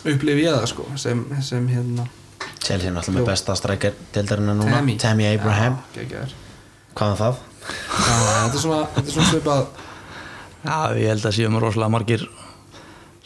[0.00, 2.06] upplifi ég það sko sem, sem hérna
[2.60, 6.36] Chelsea er náttúrulega með besta strækjar deildarinnar núna Tammy, Abraham, Já, geggjaður.
[6.96, 7.40] hvað er það?
[7.70, 9.64] Já, þetta er svona, þetta er svona svipað
[10.60, 12.26] Já, ég held að séum rosalega margir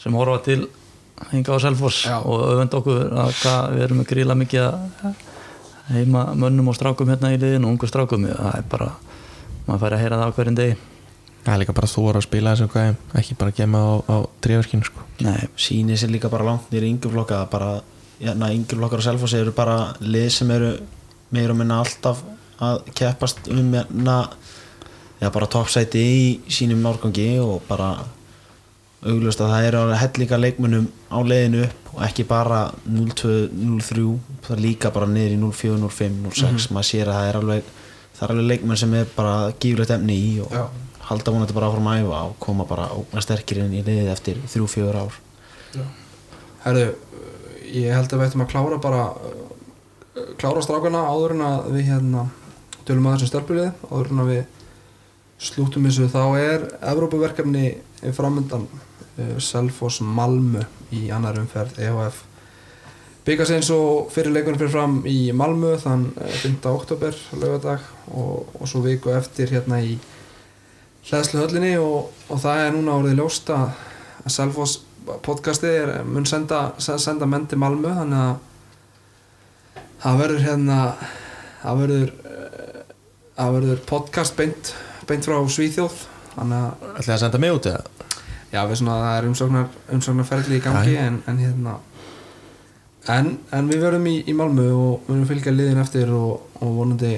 [0.05, 0.67] sem horfa til
[1.31, 2.19] hinga á Selfoss Já.
[2.21, 5.21] og öfund okkur að hvað, við erum með gríla mikið að
[5.95, 8.91] heima mönnum og strákum hérna í liðinu og ungu strákum, það er bara
[9.65, 10.75] maður fær að heyra það á hverjum degi.
[11.45, 14.85] Það er líka bara þú að spila þessum gæðum ekki bara gema á, á tríverkinu
[14.85, 15.05] sko.
[15.25, 17.71] Nei, Sýnir sér líka bara langt nýri yngjuflokka bara,
[18.19, 20.73] hérna, yngjuflokkar og selfos eru bara lið sem eru
[21.33, 22.21] meira og minna alltaf
[22.61, 24.19] að keppast um hérna,
[25.21, 27.93] já, bara toppsæti í sínum árgangi og bara
[29.05, 34.05] auglust að það eru alveg hellinga leikmunum á leiðinu upp og ekki bara 0-2, 0-3
[34.45, 37.69] það er líka bara niður í 0-4, 0-5, 0-6 maður sér að það er alveg
[38.15, 40.63] það er alveg leikmenn sem er bara gífulegt efni í og Já.
[41.09, 44.41] halda vonandi bara áfram að æfa og koma bara ógna sterkir inn í liðið eftir
[44.53, 45.19] 3-4 ár.
[46.65, 46.85] Herðu,
[47.69, 49.03] ég held að við ættum að klára bara
[50.39, 52.25] klára strákana áður en að við hérna
[52.87, 54.43] tölum að þessum stelpulið áður en að við
[55.45, 57.65] slúttum þessu þá er Evrópuverkefni
[58.15, 58.67] framöndan
[59.17, 60.63] uh, Selfoss Malmö
[60.95, 62.23] í annar umferð EHF
[63.25, 66.59] byggast eins og fyrir leikunum fyrir fram í Malmö þann uh, 5.
[66.71, 69.97] oktober lögadag og, og svo viku eftir hérna í
[71.05, 73.71] hlæðslu höllinni og, og það er núna orðið ljóst að
[74.25, 74.79] Selfoss
[75.25, 78.35] podcastið mun senda, senda menn til Malmö þannig að
[80.01, 80.79] það verður hérna
[81.61, 82.81] það verður eh,
[83.37, 84.71] það verður podcast beint,
[85.09, 85.99] beint frá Svíþjóð
[86.35, 87.83] þannig að ætlaði að senda mig út eða?
[88.53, 91.77] Já við svona það er umsóknar umsóknarferðli í gangi en, en hérna
[93.13, 96.75] en, en við verðum í, í Malmö og við verðum fylgja liðin eftir og, og
[96.79, 97.15] vonandi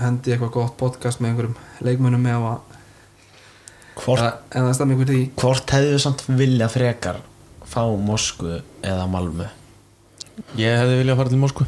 [0.00, 2.72] hendi eitthvað gott podcast með einhverjum leikmönnum ef að
[4.02, 4.42] hvort,
[5.38, 7.20] hvort hefðu samt vilja frekar
[7.74, 9.46] fá Moskvu eða Malmö?
[10.58, 11.66] Ég hefði viljað fara til Moskvu.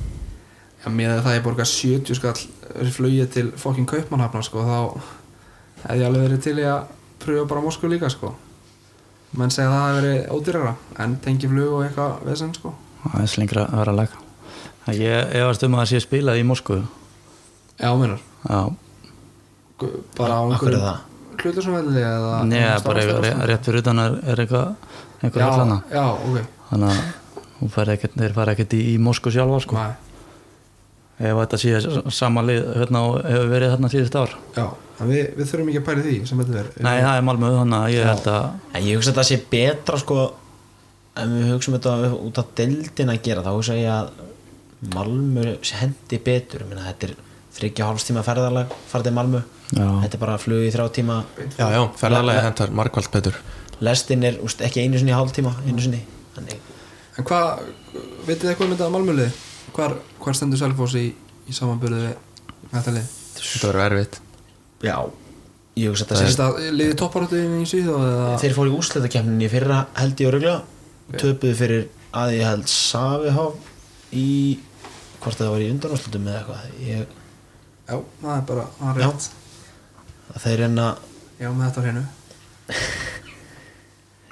[0.83, 6.09] Já, með það ég borga 70 skall flugið til fokkin Kaupmannhafnar sko, þá hefði ég
[6.09, 6.91] alveg verið til í að
[7.23, 8.35] pröfa bara Moskvu líka sko.
[9.37, 12.75] Menn segja að það hefði verið ódýrara en tengi flug og eitthvað vesen sko.
[13.03, 14.23] það er slengra að vera að lega
[14.87, 16.77] Ég efast um að það sé spilað í Moskvu.
[18.47, 18.61] Já,
[19.83, 21.01] Gu- bara á er
[21.43, 23.03] hlutasumvelli eða neða, eða bara
[23.51, 24.77] rétt fyrir utan er er eitthvað
[25.91, 26.39] já, ok.
[26.71, 27.03] Þannig að
[28.23, 29.75] þeir fara ekkert í, í Moskvu sjálfa sko.
[29.77, 29.93] Nei.
[31.17, 34.35] Ef þetta sé sama lið hérna og hefur verið þarna síðust ár.
[34.57, 34.67] Já,
[35.01, 36.71] en við, við þurfum ekki að í því sem þetta er.
[36.87, 39.41] Nei, það er Malmö, þannig að ég held að En ég hugsa að það sé
[39.57, 40.19] betra sko
[41.17, 41.97] ef við hugsaum þetta
[42.29, 44.11] út af deildin að gera þá hugsa ég að
[44.93, 45.47] Malmö
[45.81, 46.67] hendi betur.
[46.69, 47.15] Meina, þetta er
[47.57, 49.43] þryggja hálfs tíma ferðarlag farið til Malmö.
[49.75, 49.87] Já.
[50.05, 51.17] þetta er bara flug í þrjá tíma.
[51.57, 53.41] Já, já, ferðarlega hentar margvald betur.
[53.83, 56.05] Lestin er úst, ekki einu sinni í hálf tíma einu sinni.
[56.37, 56.61] Þannig,
[57.17, 57.63] En hvað,
[58.27, 59.37] vitið þið eitthvað um þetta Malmölið?
[59.77, 61.07] Hvar, hvar stendur Selfoss í,
[61.47, 62.15] í samanbyrðu við
[62.73, 63.11] þetta lið?
[63.37, 64.19] þetta verður erfitt.
[64.87, 64.97] Já,
[65.77, 67.49] ég hugsa að það Er sé þetta liðið topparáttu í
[68.09, 68.39] eða?
[68.43, 71.85] þeir fóru í úrslutakefninni í fyrra held ég öruglega töpuðu fyrir
[72.17, 73.59] að ég held Savihov
[74.17, 74.27] í
[75.23, 76.81] hvort það var í undanúrslutum eða eitthvað.
[76.87, 77.07] Ég,
[77.87, 79.11] Já, það er bara, það er Já.
[79.11, 79.29] rétt.
[80.43, 80.87] Þeir reyna
[81.39, 82.05] Já, með þetta á hreinu.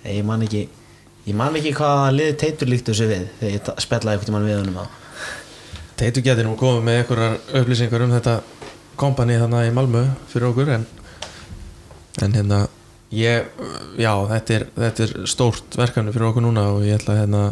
[0.05, 0.63] Ég man ekki
[1.25, 4.59] ég man ekki hvaða liði teitur líktu þessu við þegar ég spellaði einhvern mann við
[4.61, 4.85] honum á
[5.99, 8.39] Teitur getur nú komið með einhverjar upplýsingar um þetta
[8.99, 10.87] kompani þannig í Malmö fyrir okkur en,
[12.25, 12.59] en hérna
[13.15, 13.47] ég,
[14.03, 17.43] já, þetta er, þetta er stórt verkefni fyrir okkur núna og ég ætla hérna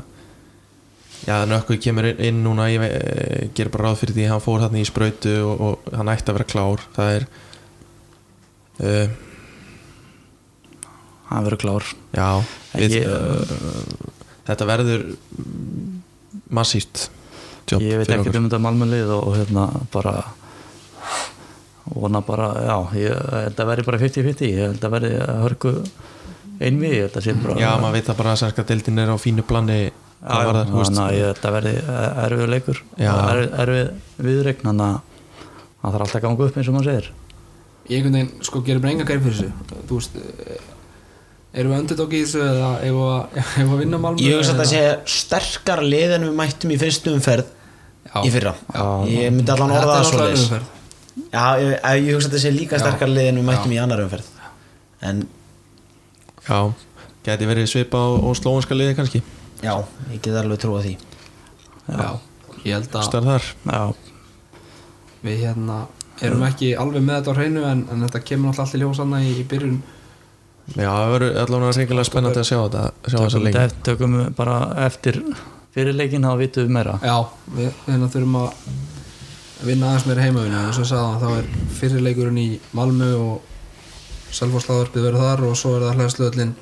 [1.23, 4.83] já, nökkuð kemur inn, núna ég ve- ger bara ráð fyrir því hann fór þarna
[4.83, 6.83] í sprautu og, og hann ætti að vera klár.
[6.99, 7.27] Það er
[8.83, 9.17] uh,
[11.31, 11.91] hann verður klár.
[12.19, 12.29] Já,
[12.75, 14.11] við, ég- uh,
[14.51, 15.07] þetta verður
[16.59, 17.07] massíft
[17.75, 20.15] jobb ég veit ekkert um þetta Malmö-lið og, og hérna bara
[21.93, 25.13] vona bara, já, ég held að verði bara 50-50, ég held að verði
[25.43, 25.73] hörku
[26.63, 29.13] einvi, ég held að sé bara Já, maður veit að bara að særska deildin er
[29.13, 29.81] á fínu plani
[30.23, 31.01] hvað varðar, þú veist.
[31.03, 31.73] að ég held að verði
[32.27, 33.91] erfið leikur erfið,
[34.29, 35.01] viðreikn þannig að
[35.83, 37.11] það þarf alltaf að ganga upp eins og maður segir
[37.91, 40.61] Ég einhvern veginn, sko, gerir bara enga gæri fyrir þessu Þú veist eh,
[41.53, 44.61] Erum við underdog í þessu eða eigum við að, að vinna Malmö ég hugsa að
[44.63, 44.85] það sé
[45.19, 47.51] sterkar lið en við mættum í fyrstu umferð.
[48.21, 48.55] Í fyrra.
[48.75, 48.85] Já.
[49.09, 50.61] ég myndi allan orða það svo
[51.33, 54.05] já, ég, ég hugsa að það sé líka sterkar lið en við mættum í annar
[54.05, 54.29] umferð.
[55.03, 55.25] En
[56.43, 56.59] Já,
[57.27, 59.23] geti verið svipa á, á slóanska liði kannski?
[59.63, 59.77] Já,
[60.11, 60.97] ég get alveg trúa því.
[61.87, 62.09] Já,
[62.65, 62.97] ég held
[63.71, 63.93] að
[65.23, 65.85] við hérna
[66.23, 69.03] erum ekki alveg með þetta á hreinu en, en þetta kemur náttúrulega allt í ljós
[69.05, 69.77] annað í, í byrjun.
[70.73, 72.83] Já, það verður allavega reyngilega spennandi að sjá þetta
[73.13, 75.21] sjá þessa eft, tökum bara eftir
[75.73, 76.99] fyrirleikin þá vitum við meira.
[77.05, 77.17] Já,
[77.57, 78.67] við hérna þurfum að
[79.63, 81.49] vinna aðeins meira heimavinni en eins og sagði þá er
[81.79, 83.49] fyrirleikurinn í Malmö og
[84.33, 86.55] Selfossláðarpið verður þar og svo er það hlæðslöðlin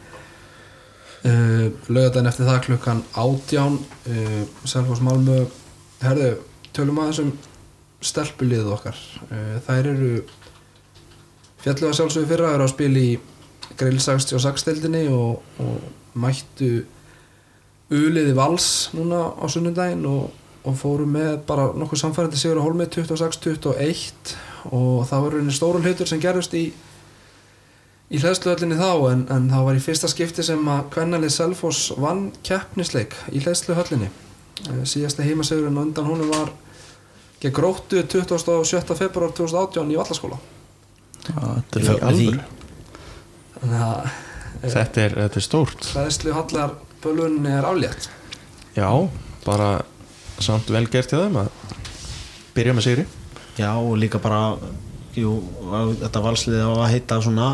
[1.30, 5.44] uh, lögadaginn eftir það klukkan átján uh, Selfoss Malmö.
[6.00, 6.30] Herðu,
[6.76, 7.32] tölum aðeins um
[8.04, 9.00] stelpulið okkar.
[9.30, 10.12] Uh, þær eru
[11.60, 13.18] fjallu að sjálfsögðu fyrra eru að spila í
[13.80, 16.82] Grill 66 deildinni og, og mættu
[17.90, 20.30] uliði vals núna á sunnudaginn og,
[20.64, 24.36] og fóru með bara nokkuð samfærandi sigur á hólmi 26-21
[24.70, 26.64] og það var rauninni stóru hlutur sem gerðist í
[28.10, 32.28] í hlæðsluhöllinni þá en, en það var í fyrsta skipti sem að kvennalið Selfoss vann
[32.46, 34.10] keppnisleik í hlæðsluhöllinni
[34.68, 36.50] Eh, síðasta heimasegurinn undan honum var
[37.40, 38.96] gegn gróttu 27.
[38.98, 40.36] februar 2018 í Vallaskóla.
[41.24, 41.86] Þetta er
[44.60, 45.88] Þetta er, þetta er stórt.
[45.94, 46.74] hlæðsluhallar
[47.04, 48.10] bölunni er aflétt.
[48.76, 48.90] Já,
[49.46, 49.70] bara
[50.40, 51.50] samt vel gert hjá þeim að
[52.56, 53.06] byrja með sigri.
[53.60, 54.56] Já, og líka bara
[55.18, 55.38] jú,
[56.04, 57.48] þetta valsliði á að heita svona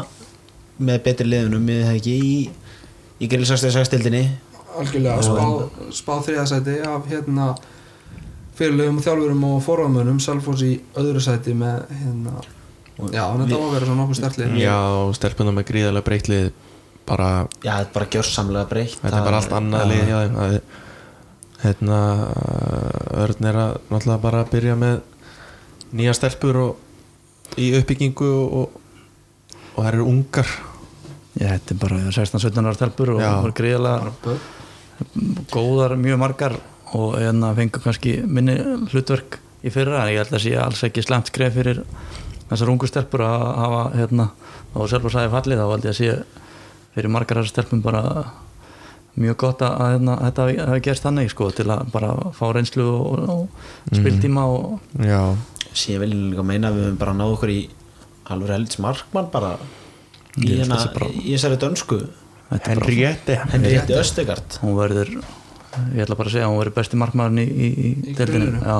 [0.76, 2.34] með betri liðunum við það ekki í,
[3.22, 4.24] í grill 66 stildinni
[4.76, 5.46] algjörlega spá,
[5.94, 7.54] spá þriðasæti af hérna
[8.56, 12.36] fyrirlegum og þjálfurum og forðamönnum Selfoss í öðru sæti með hérna
[13.12, 14.78] já, þetta var að vera svona nokkuð stertlið Já,
[15.16, 16.46] stelpuna með gríðarlega breytlið
[17.06, 17.28] bara,
[17.62, 20.56] já, þetta er bara gjörsamlega breytt þetta er bara allt annað lið hjá þeim það
[20.56, 20.64] er,
[21.62, 22.00] hérna
[23.26, 24.98] Örn er að náttúrulega bara að byrja með
[25.96, 30.52] nýja stelpur og í uppbyggingu og, og, og það eru ungar.
[31.36, 33.30] Já, þetta er bara 16-17 ára stelpur og Já.
[33.44, 34.36] bara greiðlega
[35.52, 36.54] góðar, mjög margar
[36.96, 38.54] og hérna fengur kannski minni
[38.88, 39.36] hlutverk
[39.66, 41.82] í fyrra en ég held að sé alls ekki slemt skref fyrir
[42.48, 44.28] þessar ungu stelpur að hafa hérna,
[44.72, 46.42] og sjálf og sæði fallið þá held ég að sé
[46.96, 48.02] fyrir margar þessar stelpum bara
[49.16, 52.84] mjög gott að hérna, þetta hafi- hafi gerst þannig sko, til að bara fá reynslu
[52.84, 55.22] og, og spiltíma og Já,
[55.72, 57.60] sé vel líka meina að við höfum bara náð okkur í
[58.32, 59.54] alveg helds markmann bara
[60.36, 60.86] í, að
[61.24, 62.00] þessari dönsku.
[62.50, 63.36] Þetta er Henriette.
[63.54, 64.58] Henriette Östegard.
[64.62, 68.14] Hún verður ég ætla bara að segja að hún verður besti markmaðurinn í, í, í,
[68.16, 68.60] krullinu.
[68.64, 68.76] já,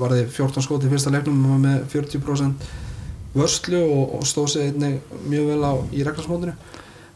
[0.00, 2.64] varði 14 skot í fyrsta leiknum og var með 40%
[3.36, 4.96] vörslu og, og stóð sig einnig
[5.30, 6.54] mjög vel á í regnarsmótinu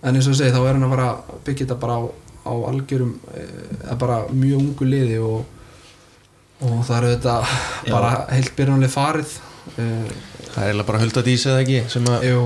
[0.07, 2.02] en eins og segi þá er hann að fara að byggja þetta bara á,
[2.46, 5.52] á algjörum eða bara mjög ungu liði og
[6.64, 7.32] og það eru þetta
[7.90, 9.34] bara heilt byrjunlega farið
[9.76, 10.07] uh,
[10.46, 12.44] Það er eiginlega bara hulda dís eða ekki sem að jú,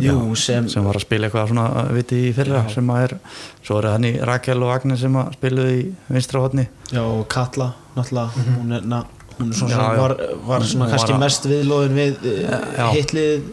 [0.00, 3.14] Jú, sem, sem var að spila eitthvað svona viti í fyrra sem að er,
[3.60, 7.26] svo er hann í Rakel og Agnes sem að spiluðu í vinstra hodni já, og
[7.32, 9.02] Katla náttúrulega, hún er, na,
[9.36, 10.00] hún er svona Já, sem já.
[10.00, 10.14] var,
[10.48, 12.86] var svona kannski mest viðlóðin við uh, Já.
[12.96, 13.50] hitlið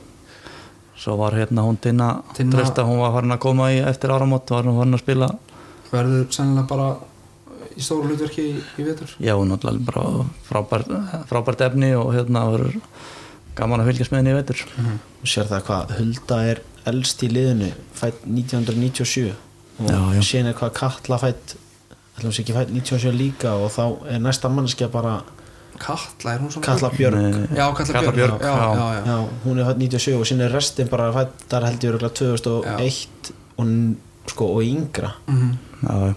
[0.99, 4.49] svo var hérna hún Tinna, Tinna- Trösta, hún var farin að koma í eftir áramót,
[4.51, 5.29] var hún farin að spila.
[5.91, 6.89] Verður sennilega bara
[7.77, 9.13] í stóru hlutverki í, í vetur?
[9.23, 10.91] Já, hún er náttúrulega bara frábært,
[11.29, 12.75] frábært efni og hérna verður
[13.55, 14.65] gaman að fylgjast með henni í vetur.
[15.23, 19.33] Og sér það hvað Hulda er elst í liðinu fætt 1997
[19.79, 21.55] og síðan er hvað Katla fætt
[22.19, 25.21] ætlum sé ekki fætt 97 líka og þá er næsta mannskja bara
[25.79, 29.17] Katla, er hún svona Katla Björg Nei, já, Katla, Katla Björg, Björg, já, já, já.
[29.45, 33.31] hún er fætt 97 og síðan er restin bara fætt þar held ég örgulega 2001
[33.59, 33.75] og,
[34.29, 35.13] sko, og yngra.
[35.27, 35.53] Mhm.
[35.83, 36.15] já, já.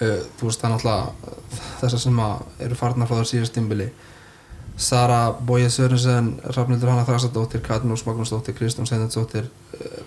[0.00, 1.36] uh, þú veist það er náttúrulega
[1.80, 3.88] þessar sem að eru farnar frá það síðast tímbili
[4.76, 9.48] Sara Bója Sörensen Rafnildur Hanna Þrasadóttir Katnús Magnúsdóttir Kristján Seinendsdóttir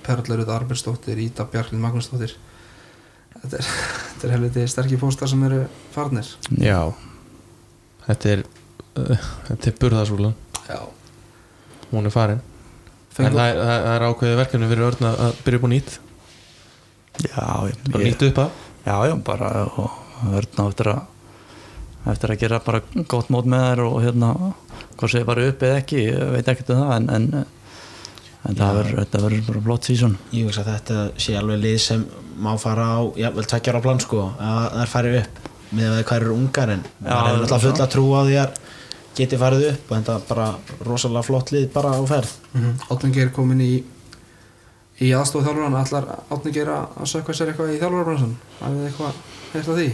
[0.05, 2.35] Perlarud Arbirsdóttir Íta Bjarklind Magnúsdóttir.
[3.41, 3.65] Þetta er,
[4.11, 5.63] þetta er helviti sterkir póstar sem eru
[5.95, 6.29] farnir.
[6.61, 6.93] Já.
[8.05, 8.43] Þetta er
[9.49, 10.35] Þetta er burðasúlan
[10.69, 10.79] já,
[11.89, 12.39] Hún er farin.
[12.39, 15.95] En Fengu, það er, það er ákveðið verkefni fyrir örn að byrja upp á nýtt.
[17.25, 18.51] Já, ég, nýtt upp að
[18.85, 19.97] já, já, bara og
[20.29, 21.01] verðna eftir að
[22.09, 22.81] eftir að gera bara
[23.11, 24.29] gott mót með þær og hérna,
[24.95, 27.27] hvað segir bara upp eða ekki, ég veit ekkert um það en, en,
[28.47, 31.77] en það verður, þetta verður bara flott sísón Ég veist að þetta sé alveg lið
[31.83, 32.05] sem
[32.39, 35.45] má fara á, já, vel tveggjara plan sko að það er farið upp
[35.75, 38.21] með að hvað eru ungar en Já, það er það er alltaf fulla trú á
[38.23, 38.61] því að
[39.19, 40.49] geti farið upp og þetta er bara
[40.87, 42.35] rosalega flott lið bara á ferð.
[42.89, 43.71] Átni Geir komin í
[44.99, 49.19] í aðstof þjálfurann allar Átni Geir að sökka sér eitthvað í þjálfurarbransan þið eitthvað
[49.59, 49.89] af því?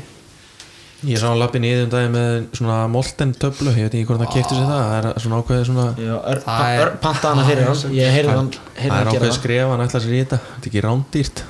[1.06, 4.22] Ég sá hann lappin í yðum dagi með svona molten töflu, ég veit ekki hvort
[4.24, 4.86] það kefti sér það.
[4.90, 5.84] Það er svona ákveðið svona
[6.32, 7.94] er- panta hana fyrir hann.
[7.94, 8.50] Ég heyrði hann,
[8.80, 10.40] það er ákveðið skref hann ætla sér í þetta.
[10.48, 11.44] Þetta er ekki rándýrt.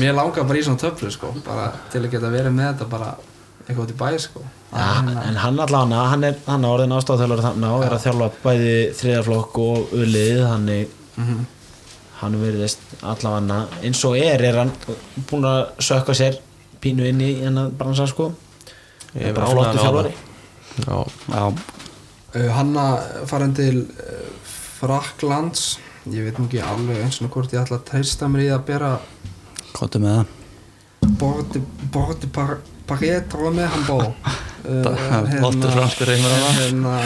[0.00, 3.12] Mér langar bara í svona töflu sko bara til að geta verið með þetta bara
[3.66, 4.40] eitthvað út í bæ sko.
[4.72, 8.30] Ja, en hann allan, hann er, hann er orðin ástofþjálfur þannig og er að þjálfa
[8.44, 10.86] bæði þriðaflokk og ulið hann er
[11.16, 11.46] Mhm.
[12.20, 14.72] hann verðist allavega eins og er er hann
[15.30, 16.38] búin að sökka sér
[16.80, 18.32] pínu inn í hennar bransa sko.
[19.14, 20.12] Ég er bara flottu þjálfari.
[20.86, 21.52] Já, já,
[22.36, 24.28] uh, Hanna farin til uh,
[24.80, 25.78] Fraklands
[26.12, 28.90] ég veit ekki alveg eins og hvort ég ætla að treysta mér í að bera
[29.72, 30.26] kottu með það.
[31.20, 31.62] Bordi,
[31.92, 33.98] bordi par, Paretro með hann bó.
[35.40, 36.96] Flottur franskur reymur hérna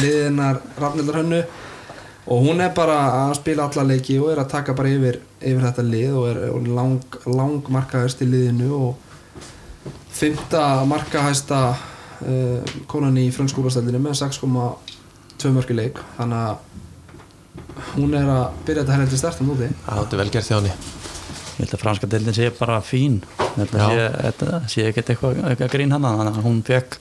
[0.00, 1.42] liðinar Rafnildar Hönnu.
[2.30, 5.64] Og hún er bara að spila alla leiki og er að taka bara yfir, yfir
[5.66, 13.26] þetta lið og er lang, lang markahæst í liðinu og fymta markahæsta uh, konan í
[13.34, 15.98] fröngskúlastældinu með 6,2 mörki leik.
[16.18, 16.70] Þannig að
[17.94, 20.74] hún er að byrja þetta heldur stert um úti það er vel gert þjáni
[21.60, 23.20] ég held að franska deildin sé bara fín.
[23.60, 23.88] Já.
[24.16, 27.00] þetta sé ekkert eitthvað, eitthvað grín hana þannig að hún fekk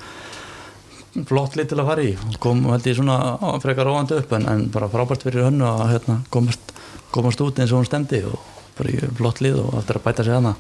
[1.30, 2.14] flott lið til að fara í.
[2.20, 3.20] Hún kom held ég svona
[3.64, 6.74] frekar róandi upp en, en bara frábært fyrir hönnu að hérna, komast,
[7.16, 8.38] komast út eins og hún stemdi og
[8.78, 10.56] bara í flott lið og aftur að bæta sig hana.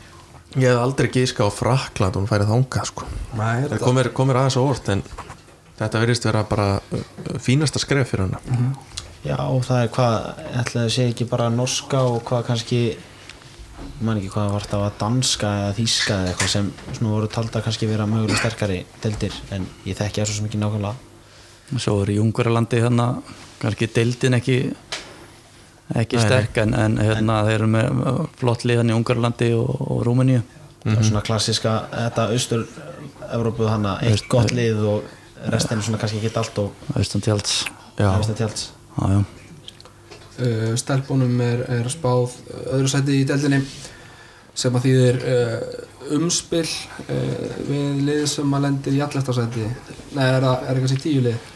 [0.58, 3.10] Ég hef aldrei gíska á Frakland hún færið þangað sko.
[3.38, 5.04] Nei, Það komir, komir aðeins á orð en
[5.78, 7.04] þetta verðist vera bara uh,
[7.44, 8.72] fínasta skref fyrir hana.
[9.22, 10.18] Já og það er hvað
[10.64, 12.82] ætlaði að segja ekki bara norska og hvað kannski
[14.02, 17.90] man ekki hvað það var danska eða þíska eða eitthvað sem svona voru talda kannski
[17.90, 20.96] vera mögulega sterkari deildir en ég þekki það svo ekki nákvæmlega.
[21.80, 23.08] Svo er í Ungverjalandi hérna
[23.62, 24.58] kannski deildin ekki
[26.00, 28.00] ekki Nei, sterk en, en hérna þeir eru með
[28.40, 30.42] flott lið hann í Ungverjalandi og, og Rúmeníu.
[30.86, 32.68] Það er svona klassiska þetta austur
[33.30, 37.60] Evrópu þannig eitt Aust- gott lið og restin svona kannski ekki allt og Austan tjalds
[38.00, 38.70] Já, austan tjalds.
[38.96, 39.39] Já, já.
[40.40, 43.62] Uh, stelpunum er, er spáð uh, öðru sæti í deldinni
[44.60, 45.86] sem að þýðir uh,
[46.18, 46.68] umspill
[47.06, 49.68] uh, við lið sem að lendir í allefta sæti.
[50.18, 51.56] Nei, er það er sér tíu lið?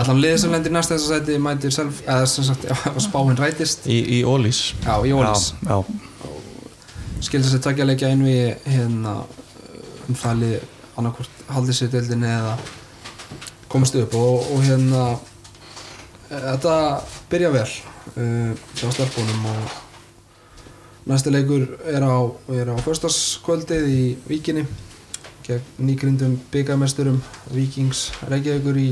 [0.00, 3.88] Allan lið sem lendir í næsta sæti mætir self, eða sem sagt, já, spáinn rætist.
[3.90, 4.70] Í, í Ólís.
[4.84, 5.50] Já, í Ólís.
[7.20, 9.18] Skilur sér tvekja leikja inn við hérna
[10.08, 10.60] um það lið
[11.00, 12.54] annarkvort haldið sér í deildinni eða
[13.70, 14.14] komist upp.
[14.18, 15.02] Og, og hérna
[16.30, 16.76] eh, þetta
[17.30, 19.74] byrja vel uh, hjá stelpunum og
[21.10, 22.18] næsti leikur er á,
[22.54, 24.66] er á förstaskvöldið í Víkinni
[25.46, 27.20] gegn nýgrindum byggamesturum
[27.54, 28.88] Víkings Reykjavíkur í,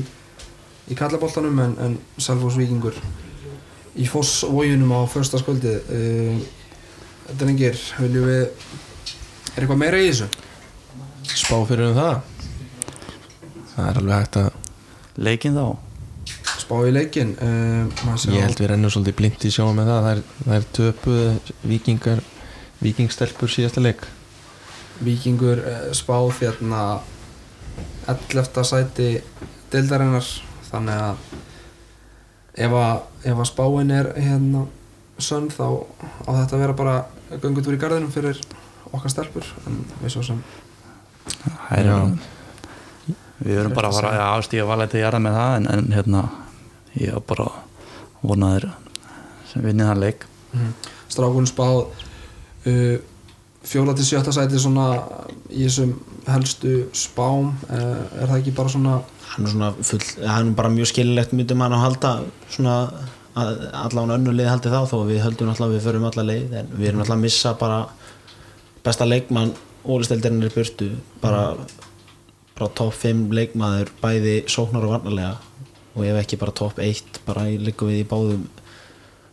[0.89, 2.97] í kallaboltanum en, en Salfors Víkingur
[3.99, 6.39] í Fossvójunum á förstaskvöldið uh,
[7.39, 10.31] Drengir, viljum við er eitthvað meira í þessu?
[11.39, 12.17] spá fyrir um það.
[13.75, 14.49] Það er alveg hægt að
[15.19, 15.88] Leikinn þá
[16.69, 17.89] spá í leikin uh,
[18.29, 20.01] ég held við rennum svolítið blind í sjóma með það.
[20.05, 22.25] Það er, það er töpuð vikingar
[22.85, 24.03] vikingstelpur síðasta leik.
[25.01, 26.83] Víkingur uh, spáð hérna
[28.13, 28.61] 11.
[28.69, 29.07] sæti
[29.73, 30.29] deildarinnar.
[30.69, 31.23] Þannig að
[32.67, 32.99] ef að,
[33.33, 34.67] ef að spáin er hérna
[35.19, 35.65] sönn þá
[36.29, 36.99] á þetta að vera bara
[37.33, 38.43] göngutúr í garðinum fyrir
[38.93, 39.49] okkar stelpur.
[39.65, 40.43] En við svo sem
[41.39, 41.97] Það er Já.
[43.39, 45.91] Við erum bara að fara að ástíða valega til að gera með það en, en
[45.95, 46.23] hérna
[46.99, 47.49] ég er bara
[48.23, 48.71] vonaður
[49.53, 50.27] sem vinnið hann leik.
[51.09, 51.85] Strákun spáð
[52.69, 52.97] uh,
[53.69, 54.91] fjóla til sjötta sæti svona
[55.51, 55.95] í þessum
[56.29, 57.55] helstu spám.
[57.69, 58.99] Uh, er það ekki bara svona
[59.35, 62.13] hann er svona full, hann er bara mjög skililegt myndum hann að halda
[62.51, 62.77] svona
[63.39, 66.25] að allan önnu leið haldi þá þó að við höldum alltaf að við förum alla
[66.27, 67.81] leið en við erum alltaf að missa bara
[68.87, 69.53] besta leikmann
[69.89, 70.89] ólisteldirinn er burtu
[71.23, 71.43] bara,
[72.57, 75.37] bara top 5 leikmaður bæði sóknar og varnarlega
[75.95, 78.45] og ef ekki bara top 1 bara liggum við í báðum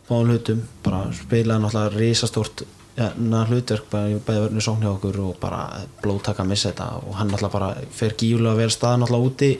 [0.08, 0.62] báðum hlutum.
[0.84, 2.64] Bara spilaði náttúrulega risastórt
[2.96, 5.66] ja, hlutverk bara í bæði vörnu sókn hjá okkur og bara
[6.02, 6.88] blóðtaka að missa þetta.
[7.04, 9.52] Og hann náttúrulega bara fer gífulega vel stað náttúrulega úti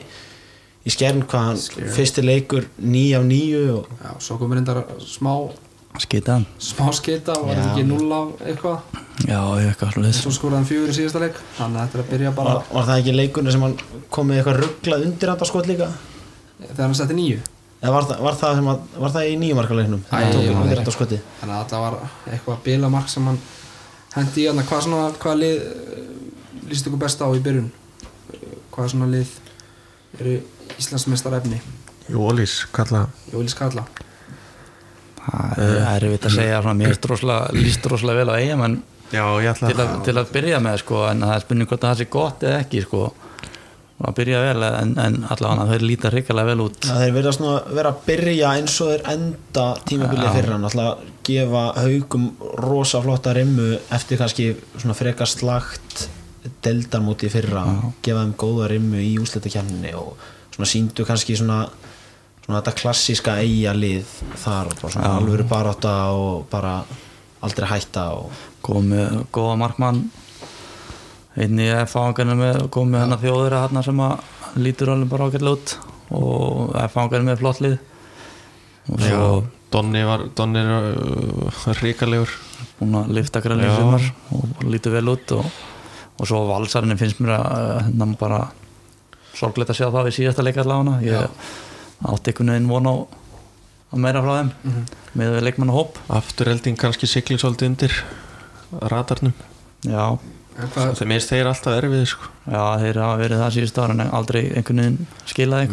[0.87, 5.33] í skjern hvað hann fyrsti leikur 9 af 9 og já, svo komur reyndar smá
[5.97, 6.35] Skita.
[6.61, 8.97] smá skita og var þetta ekki 0 af eitthvað?
[9.25, 11.39] Já, eitthvað slúðis svo skoraði hann fjögur í síðasta leik.
[11.57, 13.75] Þannig að þetta er að byrja bara var, var það ekki leikurinn sem hann
[14.13, 15.89] kom með eitthvað rugglað undir hann skot líka
[16.63, 17.39] þegar hann setti nýju
[17.81, 19.35] eða var það, var það, sem að, var það í
[20.81, 21.19] hann skoti.
[21.41, 21.97] Þannig að þetta var
[22.33, 23.37] eitthvað bilamark sem hann
[24.15, 25.59] hendi í hvað svona, hvað lið
[26.71, 27.67] líst ykkur best á í byrjun?
[28.33, 29.35] Eh, hvað svona lið
[30.19, 30.33] eru
[30.81, 31.61] Íslandsmeistar efni?
[32.09, 33.05] Jólís, kalla.
[33.33, 33.83] Jólis Kalla.
[35.27, 36.93] Það er erfitt að segja svona, mér
[37.55, 38.35] líst rosalega vel á
[39.51, 41.97] ætla til, að- til að byrja með sko, en það er spurning hvort að það
[42.01, 43.01] sé gott eða ekki sko.
[43.97, 46.77] Að byrja vel en, en allavega þau líta hrikalega vel út.
[46.85, 50.67] Það þeir verðast nú að vera að byrja eins og þeir enda tímabilið fyrir hann
[50.69, 52.27] alltaf gefa haugum
[52.61, 56.07] rosa flotta rimmu eftir kannski svona frekar slagt
[56.63, 57.65] deldarmóti fyrra
[58.05, 60.13] gefa þeim góða rimmu í úslitakjarninni og
[60.53, 61.65] svona síndu kannski svona
[62.45, 64.07] svona þetta klassíska eiga lið
[64.39, 66.77] þar bara svona alvöru barátta og bara
[67.43, 68.31] aldrei hætta og
[68.63, 70.05] góða markmann
[71.37, 75.57] einn í F-fangarnir með kom með hennar þjóður að sem að lítur alveg bara ágætlega
[75.57, 75.75] út
[76.17, 77.77] og F-fangarnir með flott lið.
[78.87, 79.29] Og já, svo
[79.71, 82.31] Donni var Donni er uh, ríkalegur
[82.79, 83.79] búin að lifta grænlega Já.
[83.81, 84.05] sumar
[84.37, 85.49] og lítur vel út og,
[86.17, 88.41] og svo valsarinn finnst mér að hennar bara
[89.37, 91.01] sorgleitt að sjá það í síðasta leika allavega.
[91.03, 92.95] Ég átti einhvern veginn von á
[93.91, 97.99] að meira frá þeim með leikmann og hóp afturhelding kannski siglir svolítið undir
[98.91, 99.35] radarnum.
[99.85, 100.17] Já,
[100.57, 102.29] Hvað, þeim minnst þeir alltaf erfið sko.
[102.49, 104.97] já, þeir hafa verið það síðust ára en aldrei einhvern veginn
[105.29, 105.67] skilaði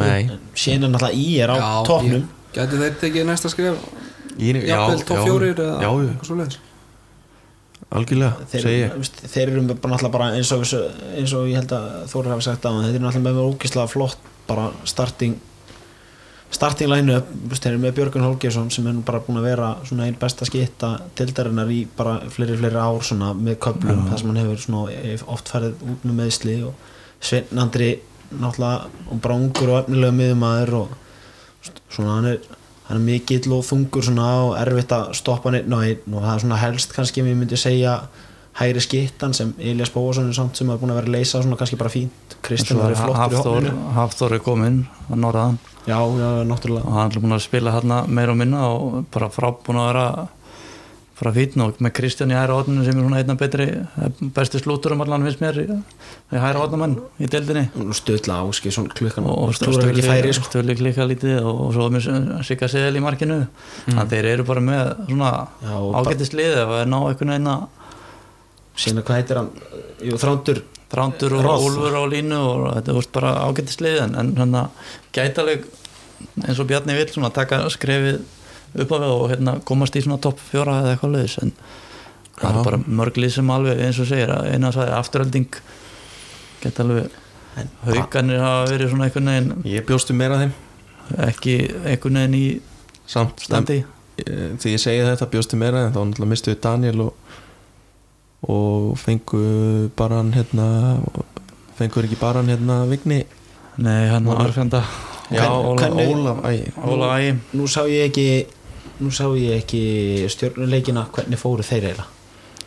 [0.60, 1.56] síðan er náttúrulega í er á
[1.88, 3.80] topnum Gæti þeir tekið næsta skrif
[4.34, 6.60] Í, já, Jafnvel top já, fjórir eða eitthvað svo leiðis
[7.94, 9.10] algjörlega, þeir, ég.
[9.22, 10.64] þeir eru bara náttúrulega bara eins og,
[11.14, 14.30] eins og ég held að Þórir hafi sagt að þeir eru náttúrulega með ógislega flott
[14.48, 15.36] bara starting
[16.54, 20.06] starting line up, þeir eru með Björgun Holgersson sem er bara búin að vera svona
[20.06, 24.42] einn besta skitta tildarinnar í bara fleiri fleiri ár svona með köplum þar sem hann
[24.42, 26.90] hefur svona oft farið út með meðsli og
[27.24, 27.94] Sveinn Andri
[28.34, 30.94] náttúrulega og bara ungur og efnilega miðumæður og
[31.88, 32.38] svona hann er
[32.88, 36.24] hann er mikill og þungur svona og erfitt að stoppa hann einn og einn og
[36.24, 37.94] það er svona helst kannski ég myndi segja
[38.58, 41.58] hægri skittan sem Elias Bóasson er samt sem er búin að vera að leysa svona
[41.58, 42.38] kannski bara fínt.
[42.44, 44.78] Kristján var flottur í Hafþór, hopninu Hafþór er kominn
[45.08, 46.86] að norðaðan já, já, náttúrulega.
[46.86, 49.90] Og hann er búin að spila hérna meira og minna og bara frá búin að
[49.90, 50.08] vera
[51.14, 53.68] frá fítn og með Kristján í hæra hótninu sem er svona einna betri
[54.34, 55.66] besti slútur um allan finnst mér í,
[56.32, 57.68] hæra hótnamenn í deildinni.
[57.94, 60.50] Stöðla áski svona klukkan og færi sko.
[60.50, 63.44] stöðli klika lítið og, svo er mér Sigga Seðel í markinu.
[63.86, 65.32] Þannig að þeir eru bara með svona
[65.62, 65.78] Já,
[68.76, 69.50] síðan hvað heitir hann?
[70.04, 70.62] Jú, Þrándur.
[70.94, 71.66] Þrándur og Roth.
[71.68, 74.68] Úlfur á línu og þetta úrst bara ágættist lið en, en hérna
[75.16, 75.64] gætaleg
[76.44, 78.20] eins og Bjarni vill svona taka skrefið
[78.82, 81.52] upp á við og hérna komast í svona topp fjóra eða eitthvað leiðis en
[82.38, 85.58] það er bara mörg lið sem alveg eins og segir að eina sagði afturölding
[86.62, 87.20] geta alveg
[87.86, 90.54] hauganir hafa verið svona einhvern veginn ég bjóstu meira þeim.
[91.28, 92.46] Ekki einhvern veginn í
[93.06, 93.82] samt standi.
[94.24, 97.36] en, því ég segi þetta bjóstu meira en þá náttúrulega mistu við Daniel og,
[98.48, 99.40] og fengu
[99.96, 100.68] bara hann hérna
[101.78, 103.24] fengur ekki bara hann hérna Vigni?
[103.76, 104.84] Nei hann var fjönda
[105.34, 108.46] Ólaf æ, Óla Ægi nú sá ég ekki
[109.00, 112.10] nú sá ég ekki stjórnuleikina hvernig fóru þeir eiginlega?